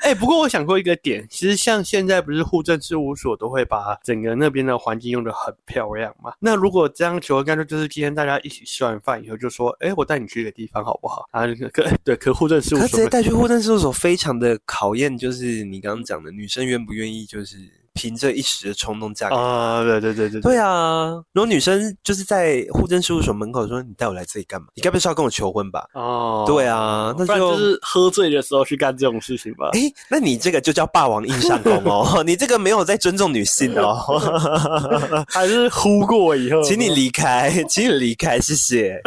[0.01, 6.33] 哎、不过我想过一个点，其实像现在不是户政事务所都会把整个那边的环境用的很漂亮嘛？
[6.41, 11.29] 那如果这样求婚，干脆就是今天大家一起吃完饭以后就说，哎、我带你去一个地方好不好？
[11.33, 17.57] 啊，可对，可户政事务所他直接带去户政事务所，非常的考验，就是你刚刚讲的女生愿不愿意，就是
[17.95, 19.35] 凭着一时的冲动嫁给。
[19.35, 24.67] 啊，对对对对对啊，如果女生就是在户政事务所门口说：“你带我来这里干嘛？
[24.75, 29.71] 你该不是要跟我求婚吧哦，对啊那就就是喝醉的时候去干这种事情吧？”。
[29.79, 29.81] 哎，
[30.11, 33.97] 那你这个就叫霸王硬上弓哦， 你这个没有在尊重女性哦，
[35.29, 39.01] 还是呼过以后，请你离开，请你离开，谢谢。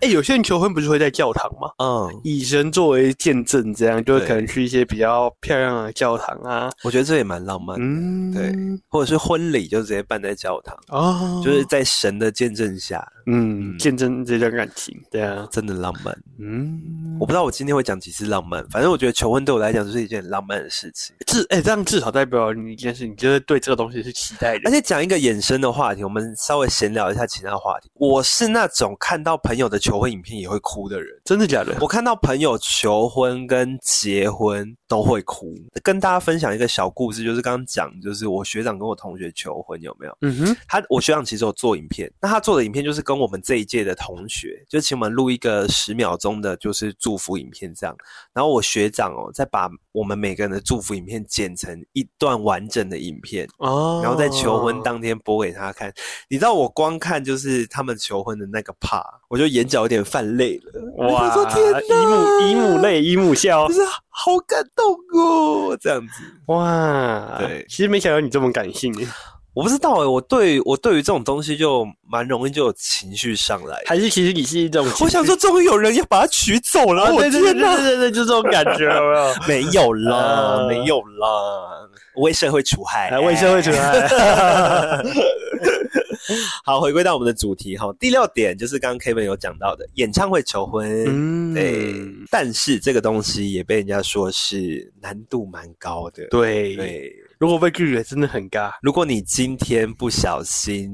[0.00, 1.70] 哎、有些人求婚不是会在教堂吗？
[1.78, 8.52] 嗯，以神作为见证，这样就会可能去一些比较漂亮的教堂啊，我觉得这也蛮浪漫的，嗯，对
[8.88, 16.16] 或者是婚礼就直接办在教堂，哦，就是在神的见证下，嗯，见证这段感情，对啊，真的浪漫。
[16.38, 21.14] 嗯，我不知道我今天会讲几次浪漫，反正我觉得求婚对我来讲就是一件很浪漫的事情。
[21.26, 24.70] 至哎、这样至少代表你一件事，你就是对这个东西是期待的而。
[24.70, 27.88] 且讲一个衍生的话题，我们稍微闲聊一下其他话题。
[27.94, 31.08] 我是那种看到朋友的求婚影片也会哭的人。
[31.24, 31.76] 真的假的？
[31.80, 35.54] 我看到朋友求婚跟结婚都会哭。
[35.82, 40.18] 跟大家分享一个小故事，就是刚刚讲，就是我学长跟我同学求婚有没有？
[40.22, 47.96] 嗯哼，他我学长其实有做影片，那他做的影片就是跟我们这一届的同学，就请我们录一个十秒钟的，就是祝福影片这样。
[48.32, 55.92] 然后我学长哦，再把我们每个人的祝福影片剪成一段完整的影片，哦，然后在求婚当天播给他看。
[56.28, 60.72] 你知道我光看就是他们求婚的那个 part，我就眼角有点泛泪了。
[60.96, 66.22] 我哇，天哪，姨母姨母泪，姨母笑就，是好感动哦，这样子。
[66.46, 69.06] 哇，对其实没想到你这么感性耶，
[69.54, 73.80] 我不知道哎，我对我对于这种东西就蛮容易就有情绪上来。
[73.86, 77.76] 还是其实你是一种，我想说，终于有人要把它取走了，啊，我对对对天哪！
[77.76, 79.34] 对对对，就这种感觉，有没有？
[79.46, 84.08] 没有啦，呃没有啦，为社会除害，哎为社会除害。
[86.64, 91.54] 好，回归到我们的主题哈，第六点就是刚刚 Kevin 有讲到的演唱会求婚，嗯。
[91.54, 91.94] 对，
[92.30, 97.12] 但是这个东西也被人家说是难度蛮高的，对，对。
[97.38, 98.70] 如果被拒绝，真的很尬。
[98.80, 100.90] 如果你今天不小心，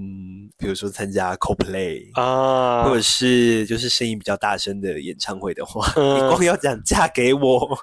[0.58, 2.82] 比如说参加 CoPlay，、啊。
[2.82, 6.16] 或者是就是声音比较大声的演唱会的话，嗯。
[6.16, 7.78] 你光要讲嫁给我，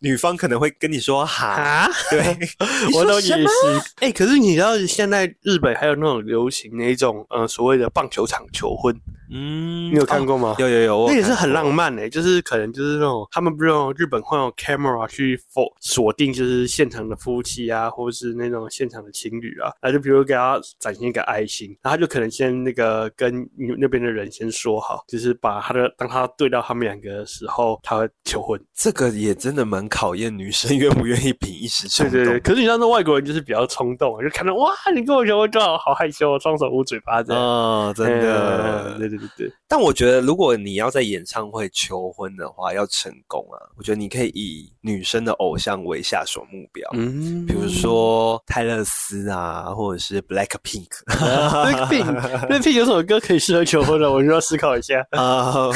[0.00, 1.88] 女方可能会跟你说哈，啊！
[2.10, 2.36] 对，
[2.94, 3.38] 我懂说什么？
[3.38, 3.92] 你意思。
[4.00, 8.94] 哎、可是你知道现在日本还有那种流行的一种呃所谓的棒球场求婚，
[9.30, 10.54] 嗯你有看过吗？
[10.58, 28.60] 有有有，那也是很浪漫诶、就是可能就是那种他们不是用日本会用 camera 去否锁定就是现场的夫妻啊，或者是那种现场的情侣啊，那就比如给他展现一个爱心，然后他就可能先那个跟你那边的人先说好，就是把他的当他对到他们两个的时候，他会求婚。
[28.74, 32.12] 这个也真的蛮考验女生愿不愿意凭一时冲动。
[32.12, 37.42] 对对对，可是你知道那外国人就是比较冲动啊，就看到哇，你跟我求婚就好好害羞，双手捂嘴巴这样。
[37.42, 54.10] 啊、真的，嗯对对对对对，但我觉得，如果你要在演唱会求婚的话，要成功啊，我觉得你可以以女生的偶像为下手目标，嗯比如说泰勒斯啊，或者是 Black Pink，Blackpink，Blackpink 有什么歌可以适合求婚的？
[54.10, 55.04] 我就要思考一下。
[55.10, 55.70] 啊，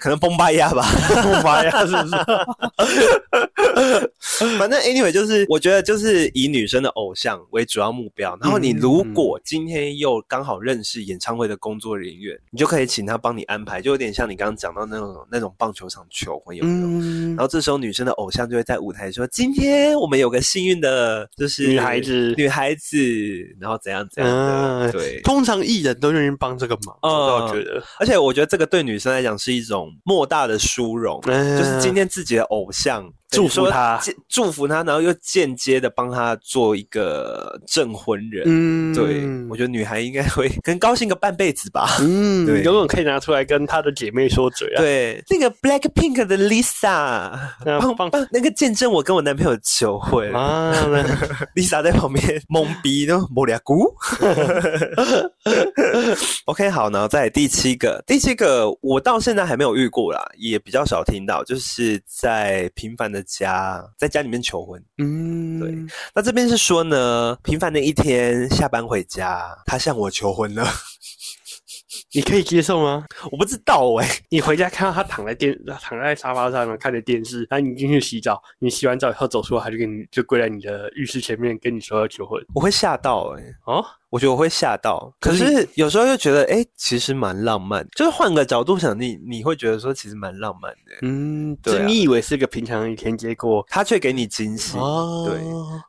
[0.00, 0.84] 可能崩巴亚吧。
[1.10, 2.16] 我妈呀，是不是？
[4.58, 8.36] 反正 anyway 就是，我觉得就是以女生的偶像为主要目标。
[8.40, 16.86] 然后你如果今天又刚好认识演唱会的工作人员，你就可以请他帮你安排，就有点像你刚刚讲到那种那种棒球场求婚，有没有？
[16.86, 22.96] 嗯然，后这时候女生的偶像就会在舞台说：“今天我们有个幸运的，就是女孩子女孩子，
[23.58, 25.20] 然后怎样怎样的，嗯对。
[25.22, 38.44] 通常艺人都愿意帮这个忙，嗯我倒觉得，而且我觉得这个对女生来讲是一种莫大的殊荣，嗯就是今天自己的偶像祝福他间祝福他，然后又间接的帮他做一个证婚人。
[38.46, 41.96] 嗯，对，我觉得女孩应该会跟高兴个半辈子吧。
[42.00, 44.80] 嗯，对永远可以拿出来跟她的姐妹说嘴啊。
[44.80, 47.32] 对，那个 Black Pink 的 Lisa，
[47.64, 50.32] 那帮帮帮那个见证我跟我男朋友求婚。
[50.32, 51.02] 啊，那
[51.54, 53.94] Lisa 在旁边 懵逼都摸俩姑。
[56.46, 64.82] OK，好，然后再第七个，第七个我到现在还没有遇过啦，也比较少听到，就是在平凡的家，在家里面求婚。
[64.98, 65.74] 嗯，对
[66.14, 70.66] 那这边是说呢，平凡的一天下班回家，他向我求婚了，
[72.14, 73.04] 你可以接受吗？
[73.30, 83.84] 我不知道哎、你回家看到他躺在电躺在沙发上，面看着电视，然后你进去洗澡，你洗完澡以后走出来，他就跟你就跪在你的浴室前面跟你说要求婚我会吓到哎、哦。
[84.12, 87.82] 我觉得我会吓到，可可是是有时候又觉得，哎、其实蛮浪漫。
[87.96, 90.92] 就是换个角度想，你你会觉得说，其实蛮浪漫的。
[91.00, 94.76] 嗯，对你以为是个平常的一天，结果他却给你惊喜。
[94.76, 95.40] 哦，对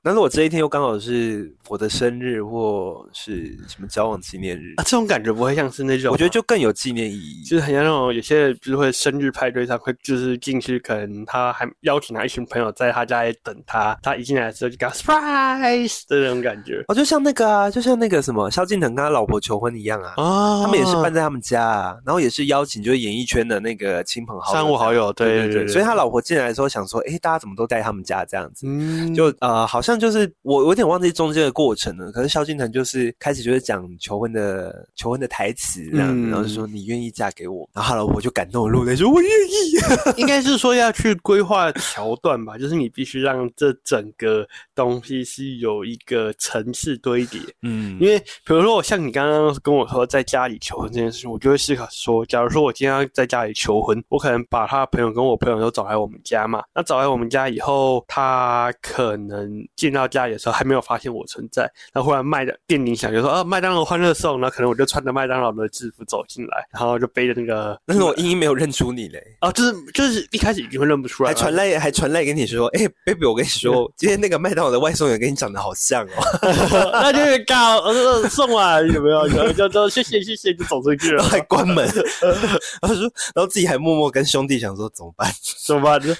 [0.02, 7.44] 那如果这一天又刚好是我的生日，或是什么交往纪念日，啊，这种感觉不会像是那种，我觉得就更有纪念意义。
[7.44, 20.14] 就是很像那种有些人就是会生日派对上会就是进去，可能他还邀请他一群朋友在他家里等他，他一进来的时候就给他 surprise 的那种感觉哦，就像那个啊，就像那个什么萧敬腾跟他老婆求婚一样啊。
[20.18, 28.66] 哦他们也是办在他们家啊，然后也是邀请就是演艺圈的那个亲朋好友，三五好友，对对对对，所以他老婆进来的时候想说，哎，大家怎么都在他们家这样子？
[28.68, 32.12] 嗯就呃，好像就是我我有点忘记中间的过程了。
[32.12, 39.74] 可是萧敬腾就是开始就是讲求婚的求婚的台词这样子，嗯然后就说你愿意嫁给我，然后他老婆就感动的落泪说我愿意。
[40.18, 47.42] 应该是说要去规划桥段吧，就是你必须让这整个东西是有一个层次堆叠。
[47.64, 56.62] 嗯因为比如说，我像你刚刚跟我说在家里求婚这件事情，我就会思考说，假如说我今天要在家里求婚，我可能把他的朋友跟我朋友都找来我们家嘛。
[56.76, 77.93] 那找来我们家以后，他可能进到家里的时候还没有发现我存在，那忽然麦的电铃响，就说啊麦当劳欢乐颂，那可能我就穿着麦当劳的制服走进来，然后就背着那个，但是我英英没有认出你嘞，哦，就是就是一开始已经会认不出来还，传来还传来跟你说，哎、b a b y 我跟你说， 今天那个麦当劳的外送员跟你长得好像哦， 那就是告
[78.24, 79.26] 呃送啊有没有？
[79.28, 81.86] 然后就就谢谢谢谢就走出去了还关门，
[82.82, 83.02] 然后说，
[83.36, 85.32] 然后自己还默默跟兄弟想说怎么办？
[85.66, 86.00] 怎么办？
[86.02, 86.14] 就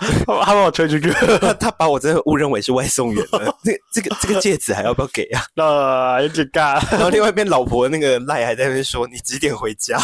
[0.44, 5.42] 他把我推出去，他 他把我真的误认为是外送员了，这这个这个戒指还要不要给啊？
[5.56, 6.82] 那有点尬。
[6.92, 10.00] 然后另外一边老婆那个赖还在那边说你几点回家？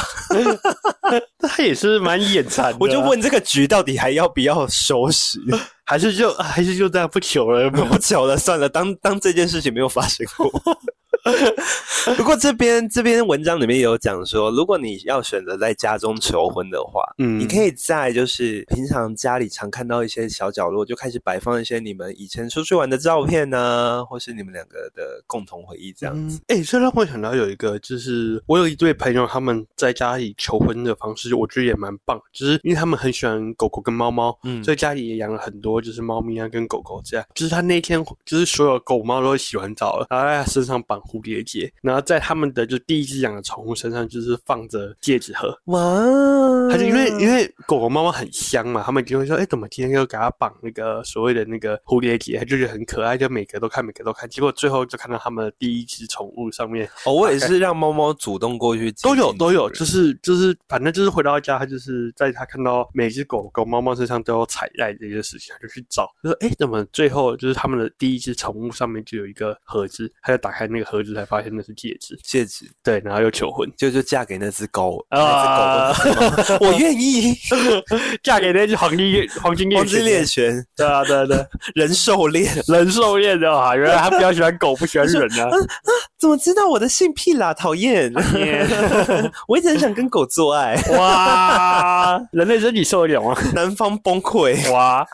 [1.39, 5.39] 他也是蛮眼馋的，我就，问这个局到底还要不要收拾？
[5.85, 7.67] 还是就还是就这样不求了？
[7.71, 10.51] 不求了，算了，当当这件事情没有发生过。
[12.17, 26.41] 不过这边这篇文章里面也有讲说，如果你要选择在家中求婚的话，嗯你可以在就是平常家里常看到一些小角落，就开始摆放一些你们以前出去玩的照片呢、或是你们两个的共同回忆这样子。
[26.47, 37.25] 哎、欸，这让我想到有一个，就是我有一对朋友，他们在家里求婚的方式，我觉得也蛮棒，就是因为他们很喜欢狗狗跟猫猫，嗯所以家里也养了很多，就是猫咪啊跟狗狗这样。
[37.35, 45.49] 就是他那天，就是所有狗猫都洗完澡了，然后在他身上绑蝴蝶结，然后在他们的就第一只养的宠物身上就是放着戒指盒。
[45.65, 45.79] 哇，
[46.69, 52.37] 他就因为因为狗狗猫猫很香嘛，他们就会说，哎、怎么今天又给它绑那个所谓的那个蝴蝶结？
[52.37, 54.29] 他就觉得很可爱，就每个都看，每个都看。
[54.29, 75.93] 结果最后就看到他们的第一只宠物上面 哦，我也是让猫猫主动过去都有都有，就是就是，反正就是回到家，他就是在他看到每只狗狗、猫猫身上都有彩带这件事情，他就去找，就说哎，怎么最后就是他们的第一只宠物上面就有一个盒子，他就打开那个盒盒子才发现那是戒指，戒指，对，然后又求婚，就就嫁给那只狗，啊
[76.59, 77.33] 我愿意，
[78.21, 85.49] 嫁给那只黄金黄金猎黄金猎犬， 犬，对啊对啊对啊，人兽恋，人兽恋的啊，原来他比较喜欢狗，不喜欢人啊。
[86.19, 87.53] 怎么知道我的性癖啦？
[87.53, 88.11] 讨厌，
[89.47, 93.33] 我一直很想跟狗做爱，哇，人类身体受得了吗？
[93.53, 95.05] 男方崩溃，哇，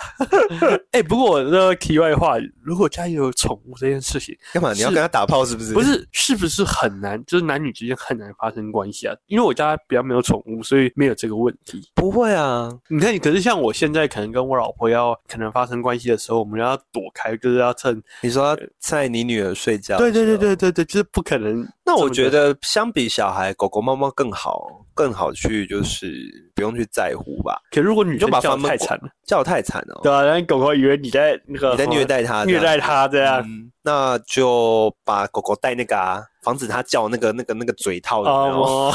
[0.91, 4.73] 哎、不过我这个题外话，如果家里有宠物这件事情，干嘛？
[4.73, 5.74] 你要跟他打炮是不是？
[5.75, 7.23] 不，是是不是很难？
[7.25, 9.15] 就是男女之间很难发生关系啊？
[9.27, 11.89] 因为我家比较没有宠物，所以没有这个问题。
[11.93, 20.37] 不会啊，你看你，可是像我现在可能跟我老婆要可能发生关系的时候，我们要躲开，就是要趁你说在你女儿睡觉，对对对。
[20.45, 21.67] 对对对，就是不可能。
[21.83, 27.61] 那我觉得相比小孩，狗狗、猫猫更好，更好去就是不用去在乎吧。
[27.69, 33.43] 可如果你就把它们管得太惨了，叫太惨哦，对啊，然后狗狗以为你在那个你在虐待它，虐待它这样。
[33.45, 38.63] 嗯，那就把狗狗带那个啊，防止他叫那个那个那个嘴套有没有？
[38.63, 38.93] 哦，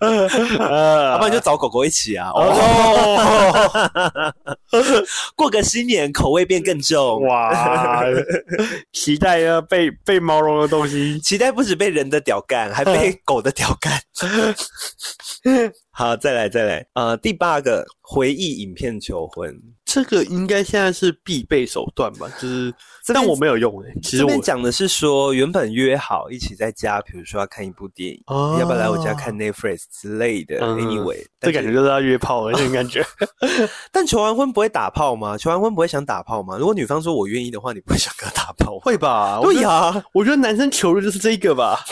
[0.00, 2.28] 要 不然就找狗狗一起啊。
[2.34, 2.52] 哦，
[4.72, 4.82] 哦，
[5.34, 7.22] 过个新年口味变更重。
[7.26, 8.04] 哇，
[8.92, 11.18] 期待啊被被毛绒的东西。
[11.20, 13.92] 期待不止被人的屌干，还被 狗的屌干。
[15.90, 19.54] 好，再来再来，呃，第八个回忆影片求婚，
[19.90, 22.28] 这个应该现在是必备手段吧？
[22.38, 22.74] 就是，
[23.14, 30.58] 但我没有用诶、其实这我边讲的是说，原本约好一起在家，比如说要看一部电影，哦要不要来我家看 Netflix 之类的。
[30.60, 33.02] 嗯 anyway，这感觉就是要约炮的那种感觉。
[33.90, 35.38] 但求完婚不会打炮吗？
[35.38, 36.58] 求完婚不会想打炮吗？
[36.58, 38.80] 如果女方说我愿意的话，你不会想跟她打炮吗？
[38.84, 39.40] 会吧？
[39.42, 41.82] 对呀、我觉得男生求的就是这个吧。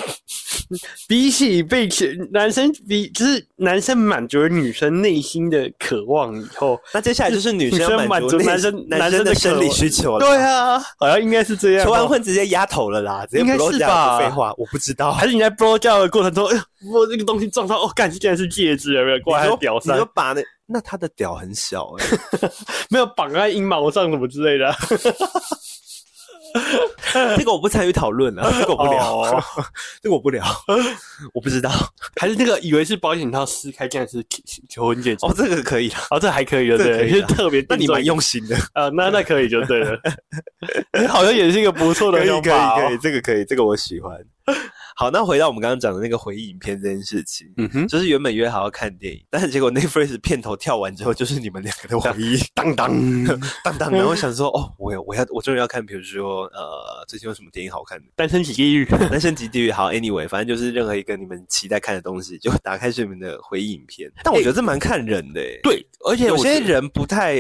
[1.08, 10.26] 比起被求，男生比就是男生满足了女生内心的渴望以后，那接下来就是女生满足男生男男生的生理需求了。
[10.26, 11.84] 对啊，好像应该是这样。
[11.84, 15.12] 求完，婚直接压头了啦，直接应该是吧废话，我不知道。
[15.12, 16.62] 还是你在 blow 教的过程中， 哎呦，
[16.92, 20.10] 我这个东西撞到，哦，干，竟然是戒指，有没有挂在屌上你说？
[20.14, 22.06] 把那那他的屌很小哎、
[22.90, 24.74] 没有绑在阴毛上什么之类的。
[27.36, 29.42] 这个我不参与讨论了， 这个我不聊，哦
[30.02, 30.44] 这个我不聊，
[31.34, 31.70] 我不知道。
[32.20, 34.24] 还是那个以为是保险套撕开，竟然是
[34.68, 35.24] 求婚戒指。
[35.26, 37.64] 哦，这个可以了，哦，这还可以的，对，就是特别。
[37.68, 39.98] 那你蛮用心的，啊，那那可以就对了。
[41.09, 42.98] 好像也是一个不错的可以可以可以，。
[42.98, 44.16] 这个可以，这个我喜欢。
[44.99, 52.90] 好，那回到我们刚刚讲的那个回忆影片这件事情，嗯哼，就是原本约好要看电影，但是结果 Netflix 片头跳完之后，就是你们两个的回忆， 当当，
[53.62, 58.07] 当当，然后想说，哦，我要我要我终于要看，比如说呃，最近有什么电影好看的？
[58.16, 58.86] 单身级地狱。
[58.86, 64.11] 单身级地狱好，anyway，反正就是任何一个你们期待看的东西，就打开是你们的回忆影片。
[64.24, 67.36] 但我觉得这蛮看人的、欸，对，而且有些人不太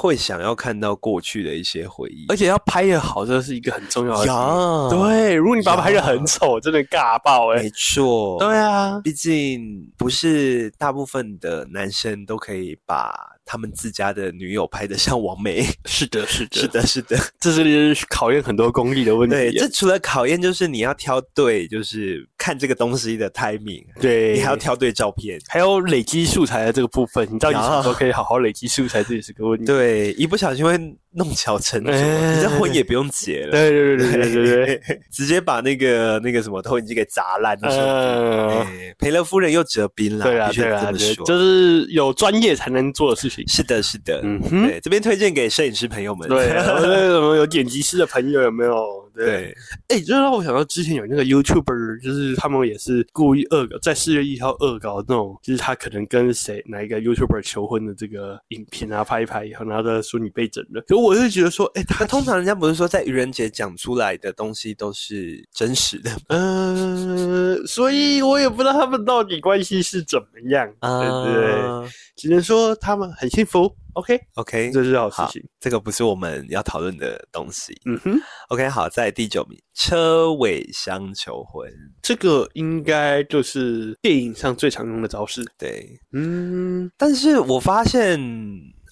[0.00, 2.24] 会想要看到过去的一些回忆。
[2.28, 7.70] 而且要拍的好，这是一个很重要的对，如果你把它拍的很丑，真的尬爆哎没。
[7.70, 13.12] 错，对啊，毕竟不是大部分的男生都可以把
[13.50, 15.64] 他们自家的女友拍的像王梅。
[15.86, 19.38] 是的，是的， 是，的，是的，这是考验很多功力的问题啊。
[19.38, 25.40] 对，这除了考验，就是你要挑对，就是看这个东西的 timing，对，你还要挑对照片。
[25.48, 29.64] 还有累积素材的这个部分，你到底什么时候 可以好好累积素材，这也是个问题。
[29.64, 30.76] 对，一不小心会
[31.12, 33.52] 弄巧成拙，哎你这婚也不用结了。
[33.52, 40.92] 对对对对对对对， 直接把那个那个什么投影机给砸烂，就是、嗯，哎赔了夫人又折兵了，对啊对啊。
[41.26, 43.46] 就是有专业才能做的事情。
[43.48, 46.28] 是的，是的，对，这边推荐给摄影师朋友们。
[46.28, 49.07] 对，然后那个什么有剪辑师的朋友有没有？
[49.18, 49.54] 对，
[49.88, 60.80] 对，哎，这让我想到之前有那个 YouTuber，就是他们也是故意恶搞，在四月一号恶搞那种，就是他可能跟谁哪一个 YouTuber 求婚的这个影片啊，拍一拍以后，然后再说你被整了。
[60.86, 71.52] 可我就觉得说，哎，他通常人家不是说在愚人节讲出来的东西都是真实的嗯， 所以我也不知道他们到底关系是怎么样，对不对？
[71.60, 71.84] 啊
[72.16, 73.72] 只能说他们很幸福。
[73.98, 75.42] OK，？OK，这是好事好情。
[75.58, 77.74] 这个不是我们要讨论的东西。
[77.84, 81.68] 嗯哼，OK，好，在第九名，车尾箱求婚。
[82.00, 85.44] 这个应该就是电影上最常用的招式。
[85.58, 88.18] 对，嗯，但是我发现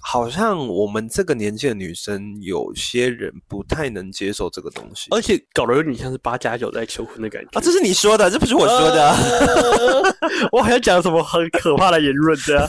[0.09, 5.09] 好像我们这个年纪的女生，有些人不太能接受这个东西。
[5.11, 9.17] 而且搞得有点像是八加九在求婚的感觉啊，这是你说的，这不是我说的啊，
[10.53, 12.65] 我好像讲什么很可怕的言论这样。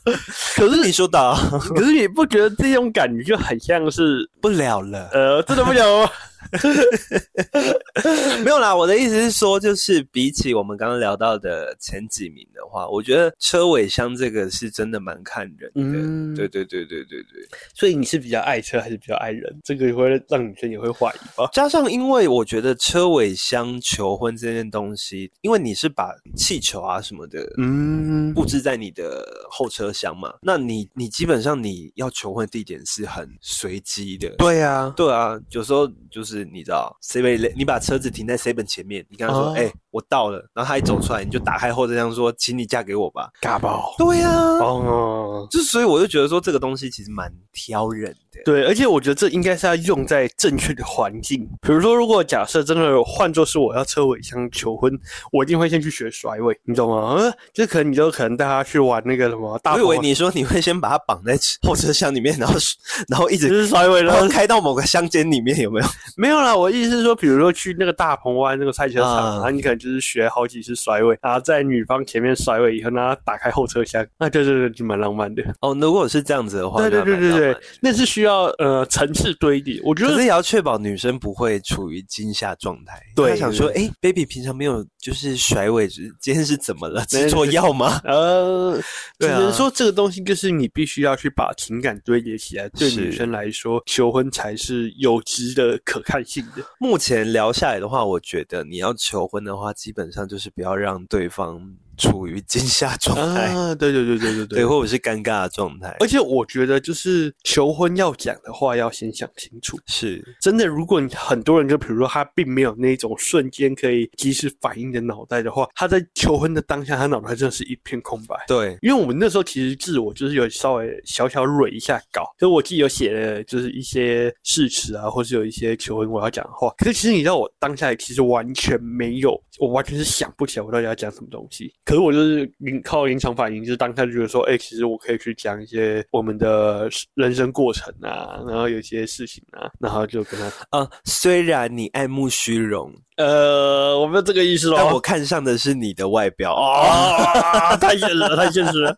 [0.56, 1.38] 可是你说的啊，
[1.76, 5.10] 可是你不觉得这种感觉就很像是不了了。
[5.12, 6.10] 呃，真的不了吗？
[8.44, 15.82] 没有啦，我的意思是说，就是比起我们刚刚聊到的前几名的话，我觉得车尾箱这个是真的蛮看人的。
[15.98, 17.48] 嗯对对对对对对。
[17.74, 19.54] 所以你是比较爱车还是比较爱人？
[19.64, 21.48] 这个也会让女生也会怀疑吧？
[21.52, 34.28] 加上，因为我觉得车尾箱求婚这件东西，因为你是把气球啊什么的，嗯，布置在你的后车厢嘛，那你你基本上你要求婚地点是很随机的。
[34.38, 43.30] 对啊，对啊，有时候就是你知道，seven，你把车子停在 seven 前面，你跟他说，哦哎、我到了，然后他一走出来，你就打开后车厢说，请你嫁给我吧。
[43.40, 45.46] 嘎爆对呀、啊，哦。
[45.50, 48.40] 就所以我就觉得说这个东西其实蛮挑人的。
[48.44, 51.48] 对，而且我觉得这应该是要用在正确的环境。
[51.62, 54.92] 比如说，如果假设真的换作是我要车尾箱求婚，
[55.32, 57.14] 我一定会先去学甩尾，你懂吗？
[57.18, 62.54] 呃，就可能你就可能带他去玩那个什么大鹏我以为你说你会先把他绑在后车厢里面，然后
[63.08, 65.86] 然后一直就是甩尾，然后开到某个乡间里面，有没有？
[66.16, 75.42] 没有啦，我意思是说，比如说去那个大鹏湾那个赛车场，啊然后你可能就是学好几次甩尾，然后在女方前面甩尾以后，然后打开后车厢，那就是就蛮浪漫的。
[75.60, 79.80] 哦，如果是这样子的话，对对对对对那是需要呃层次堆叠。
[79.84, 83.00] 我觉得可是也要确保女生不会处于惊吓状态。
[83.14, 87.00] 对她想说，对哎，baby 平常没有就是甩尾，今天是怎么了？
[87.12, 88.00] 没吃错药吗？
[88.04, 88.80] 呃，
[89.20, 96.64] 只能说这个东西就是你必须要去把情感堆叠起来，对女生来说，求婚才是有值的可看性的。
[96.80, 101.60] 目前聊下来的话，我觉得你要求婚的话，基本上就是不要让对方
[101.98, 105.94] 处于惊吓状态，啊，对对对对对对，或者是尴尬的状态。
[106.00, 109.76] 而且我觉得，就是求婚要讲的话，要先想清楚。
[109.86, 118.36] 是真的，如果你很多人就比如说他并没有那种瞬间可以及时反应的脑袋的话，他在求婚的当下，他脑袋真的是一片空白。
[118.46, 126.72] 对，因为我们那时候其实自我就是有稍微小小蕊一下稿，就我自己有写了就是一些誓词啊，或是有一些求婚我要讲的话。
[126.78, 131.72] 可是其实你知道，我当下其实完全没有，我完全是想不起来我到底要讲什么东西。
[131.88, 144.74] 可是我就是临靠临场反应，就是当下就觉得说，哎、其实我可以去讲一些我们的人生过程啊，然后有些事情啊，然后就跟他，啊、虽然你爱慕虚荣，呃，我没有这个意思哦。
[144.76, 146.54] 但我看上的是你的外表。
[146.54, 148.96] 啊， 太现实了，太现实了。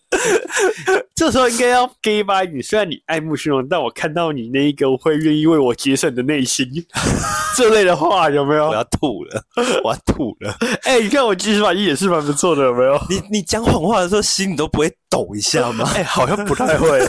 [1.14, 6.64] 这时候应该要 gay 吧你，虽然你爱慕虚荣，但我看到你那一个会愿意为我节省的内心，
[7.56, 8.74] 这类的话有没有我？
[8.74, 9.42] 要吐了，
[9.82, 10.54] 我要吐了！
[10.84, 13.00] 哎、你看我其实反应也是蛮不错的，有没有？
[13.10, 15.90] 你你讲谎话的时候，心里都不会抖一下吗？
[15.96, 17.00] 哎、好像不太会，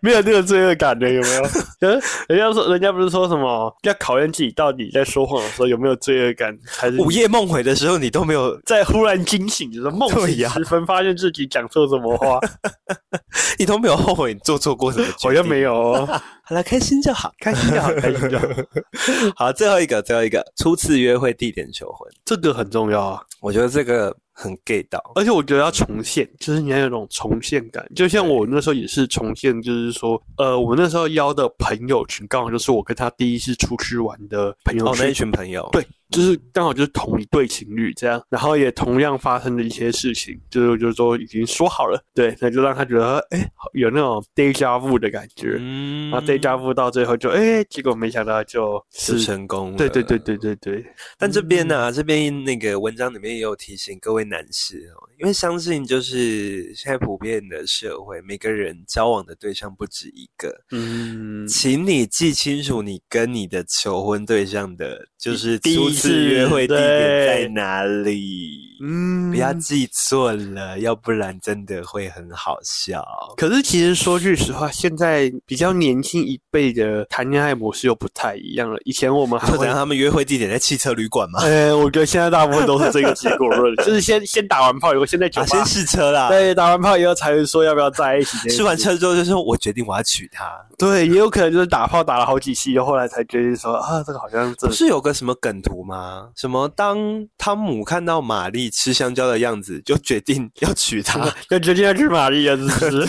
[0.00, 1.42] 没有那个罪恶感的，有没有？
[1.80, 12.38] 呃人家说，人家不是说什么要考验自己到底在说谎的时候有没有罪恶感，还是午夜梦回的时候，你都没有，在忽然惊醒的时候，梦对呀醒时分，发现自己讲错什么话，
[13.58, 15.06] 你都没有后悔你做错过什么？
[15.18, 16.06] 好像没有哦。
[16.44, 23.22] 好了，开心就好，开心就好， 开心就好，好，最后一个，最后一个，初次约会地点求婚，这个很重要啊。
[23.40, 25.00] 我觉得这个很 gay 到。
[25.14, 27.84] 而且我觉得要重现，就是你要有种重现感。
[27.96, 49.76] 就像我那时候也是重现，就是说，呃，我那时候邀的朋友群刚好就是我跟他第一次出去玩的朋友哦，那一群，朋友，对，就是刚好就是同一对情侣这样，然后也同样发生了一些事情，就是就是说已经说好了，对，那就让他觉得哎有那种 deja vu 的感觉，嗯然后 deja vu 到最后就哎，结果没想到就就是成功了。
[49.78, 50.84] 对对对对对对，
[51.18, 73.04] 但这边呢、这边那个文章里面也有提醒各位男士哦，因为相信就是现在普遍的社会，每个人交往的对象不止一个，嗯，请你记清楚你跟你的求婚对象的，就是第一次约会地点在哪里，嗯不要记错了，要不然真的会很好笑。
[73.36, 78.78] 可是其实说句实话，现在比较年轻一辈的谈恋爱模式又不太一样了。
[78.84, 81.40] 以前我们还 会他们约会地点在汽车旅馆吗？
[81.46, 86.28] 呃，我觉得现在大部分都是这个结果论， 就是先先打完炮以后，现在酒啊，先，试车啦。
[86.28, 88.48] 对，打完炮以后才会说要不要在一起。
[88.48, 90.44] 试完，车之后就说：“我决定我要娶她。
[90.78, 96.28] 对，也有可能就是打炮打了好几期，后来才决定说啊，这个好像”这不是有个什么梗图吗？
[96.36, 96.98] 什么当
[97.38, 101.18] 汤姆看到玛丽吃香蕉的样子， 就决定要娶她。
[101.48, 103.08] 就决定要娶玛丽了，是不是？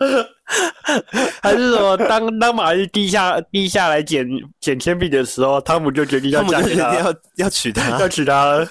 [1.42, 1.96] 还是什么？
[1.96, 4.26] 当当玛丽低下低下来捡
[4.60, 8.08] 捡铅笔的时候，汤姆就决定要嫁给他，要要娶她要。
[8.08, 8.66] 娶她了。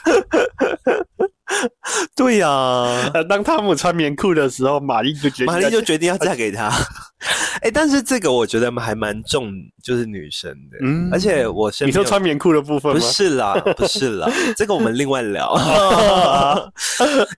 [2.15, 2.47] 对呀、
[3.13, 6.71] 呃，当汤姆穿棉裤的时候，玛丽就决定玛丽要就决定要嫁给他。
[7.61, 9.51] 哎、但是这个我觉得还蛮重，
[9.83, 12.99] 就是女生的，嗯而且我身你说穿棉裤的部分不？
[12.99, 15.53] 是啦，不是啦，这个我们另外聊。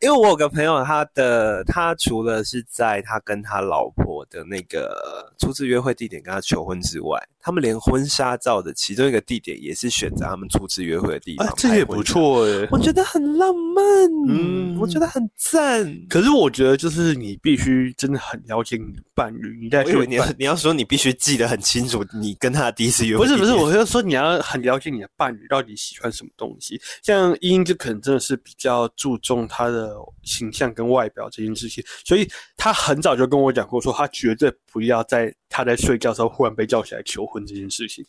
[0.01, 12.67] 因为我有个朋友，他的他除了是在他跟他老婆的那个初次约会地点跟他求婚之外，他们连婚纱照的其中一个地点也是选择他们初次约会的地方、啊，这也不，错哎。
[12.69, 15.85] 我觉得很浪漫，嗯嗯，我觉得很赞。
[16.09, 26.79] 可是我觉得，就是你必须真的很了解你的伴侣，你在我以为你要你要说你必须记得很清楚，你跟他第一次约会不是不是，我是说你要很了解你的伴侣到底喜欢什么东西。
[27.03, 32.27] 像英英就可能真的是比较注重他的形象跟外表这件事情，所以
[32.57, 38.03] 他很早就跟我讲过，说他绝对不要在他在睡觉的时候忽然被叫起来求婚这件事情。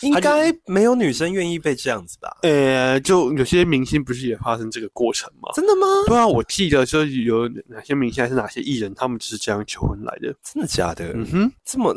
[0.00, 2.36] 应该没有女生愿意被这样子吧？
[2.42, 5.50] 呃，就有些明星不是也发生这个过程吗？
[5.54, 5.86] 真的吗？
[6.06, 10.34] 对啊，我记得就有哪些明星还是哪些艺人，他们就是这样求婚来的。
[10.42, 11.12] 真的假的？
[11.14, 11.52] 嗯哼。
[11.64, 11.94] 这么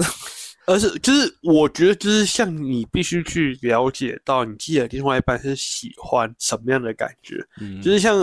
[0.68, 8.18] 而是就是我觉得就是像你必须去了解到你自己的另外一半是喜欢什么样的感觉，嗯就是像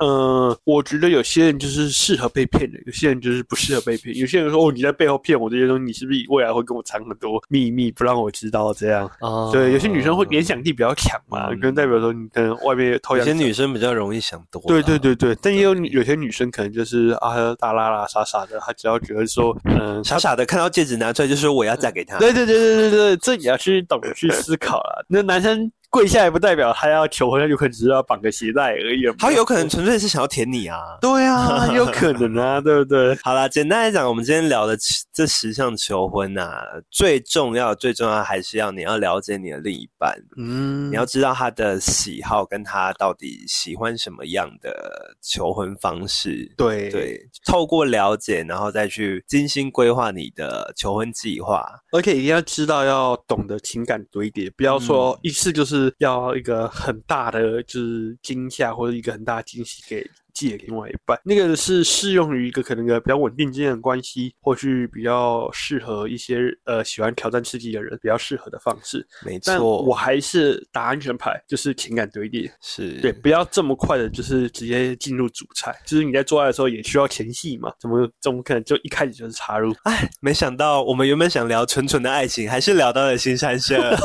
[0.00, 4.16] 呃，我觉得有些人就是适合被骗的，有些人就是不适合被骗。
[4.16, 9.10] 有些人说哦你在背后骗我这些东西，你是不是未来会跟我藏很多秘密不让我知道这样？
[9.20, 14.62] 哦对，有些女生会联想力比较强嘛，嗯可能代表说你可能外面偷有些女生比较容易想多。
[14.66, 21.76] 对对，对对，但也有有些女生可能就是啊大拉拉傻傻的，她只要觉得说嗯傻傻的看到戒指拿出来就说我要
[22.18, 25.04] 对对对对对对，这也要去懂得去思考了。
[25.08, 29.02] 那男生跪下也不代表他要求婚，他有可能只是要绑个鞋带而已。
[29.18, 30.78] 他有可能纯粹是想要舔你啊。
[31.02, 33.18] 对啊， 有可能啊，对不对？
[33.24, 34.78] 好啦，简单来讲，我们今天聊的
[35.12, 46.52] 这十项求婚啊，最重要、最重要还是要你要了解你的另一半，嗯你要知道他的喜好，跟他到底喜欢什么样的求婚方式。
[46.56, 51.66] 对对，透过了解，然后再去精心规划你的求婚计划。
[51.92, 60.08] 而且一定要知道要懂得情感堆叠，不要说一次就是是要一个很大的就是惊吓或者一个很大的惊喜给
[60.40, 61.20] 自己的另外一半。
[61.22, 69.06] 那个是适用于一个可能一个比较稳定之间的关系，或是比较适合一些呃喜欢挑战刺激的人比较适合的方式。
[69.26, 72.50] 没但错，我还是打安全牌，就是情感堆叠。
[72.62, 75.78] 是对，不要这么快的，就是直接进入主菜。
[75.84, 79.74] 就是你在做爱的时候也需要前戏嘛，怎么怎么可能就一开始就是插入？
[79.82, 83.76] 哎，没想到我们原本想聊纯纯的爱情，还是聊到了新山社，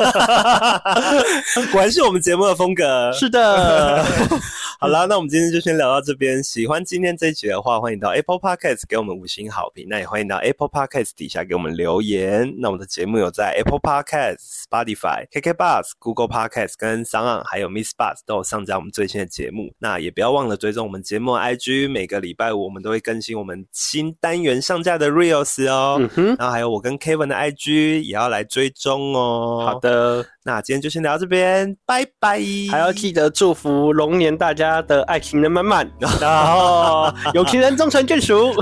[1.72, 3.10] 果然是我们节目的风格。
[3.12, 4.04] 是的，
[4.78, 6.25] 好啦，那我们今天就先聊到这边。
[6.42, 9.86] 喜欢今天这一集的话，欢迎到 Apple Podcast 给我们五星好评。
[9.88, 12.52] 那也欢迎到 Apple Podcast 底下给我们留言。
[12.58, 19.72] 那我们的节目有在 Apple Podcast、Spotify、KK Bus、Google Podcast 跟 s o n 还有 Miss Bus 都有上架我们最新的节目。
[19.78, 25.96] 那也不要忘了追踪我们节目 IG，每个礼拜五我们都会更新我们新单元上架的 Reels 哦。
[26.00, 29.64] 嗯哼，然后还有我跟 Kevin 的 IG 也要来追踪哦。
[29.66, 32.40] 好，的，那今天就先聊到这边，拜拜。
[32.70, 35.90] 还要记得祝福龙年大家的爱情能满满，
[36.20, 38.54] 然后有情人终成眷属。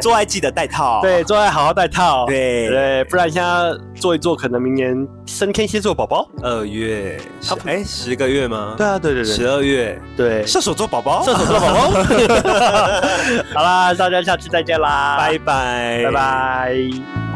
[0.00, 1.02] 做爱记得戴套。
[1.02, 2.24] 对，做爱好好戴套。
[2.24, 3.50] 对对，不然现在
[3.94, 6.26] 做一做，可能明年生天蝎座宝宝。
[6.42, 8.74] 二月，十哎，十个月吗？
[8.78, 11.90] 对啊，对对十二月，对，射手座宝宝，射手座宝宝。
[13.52, 17.33] 好啦，大家下次再见啦，拜拜，拜拜。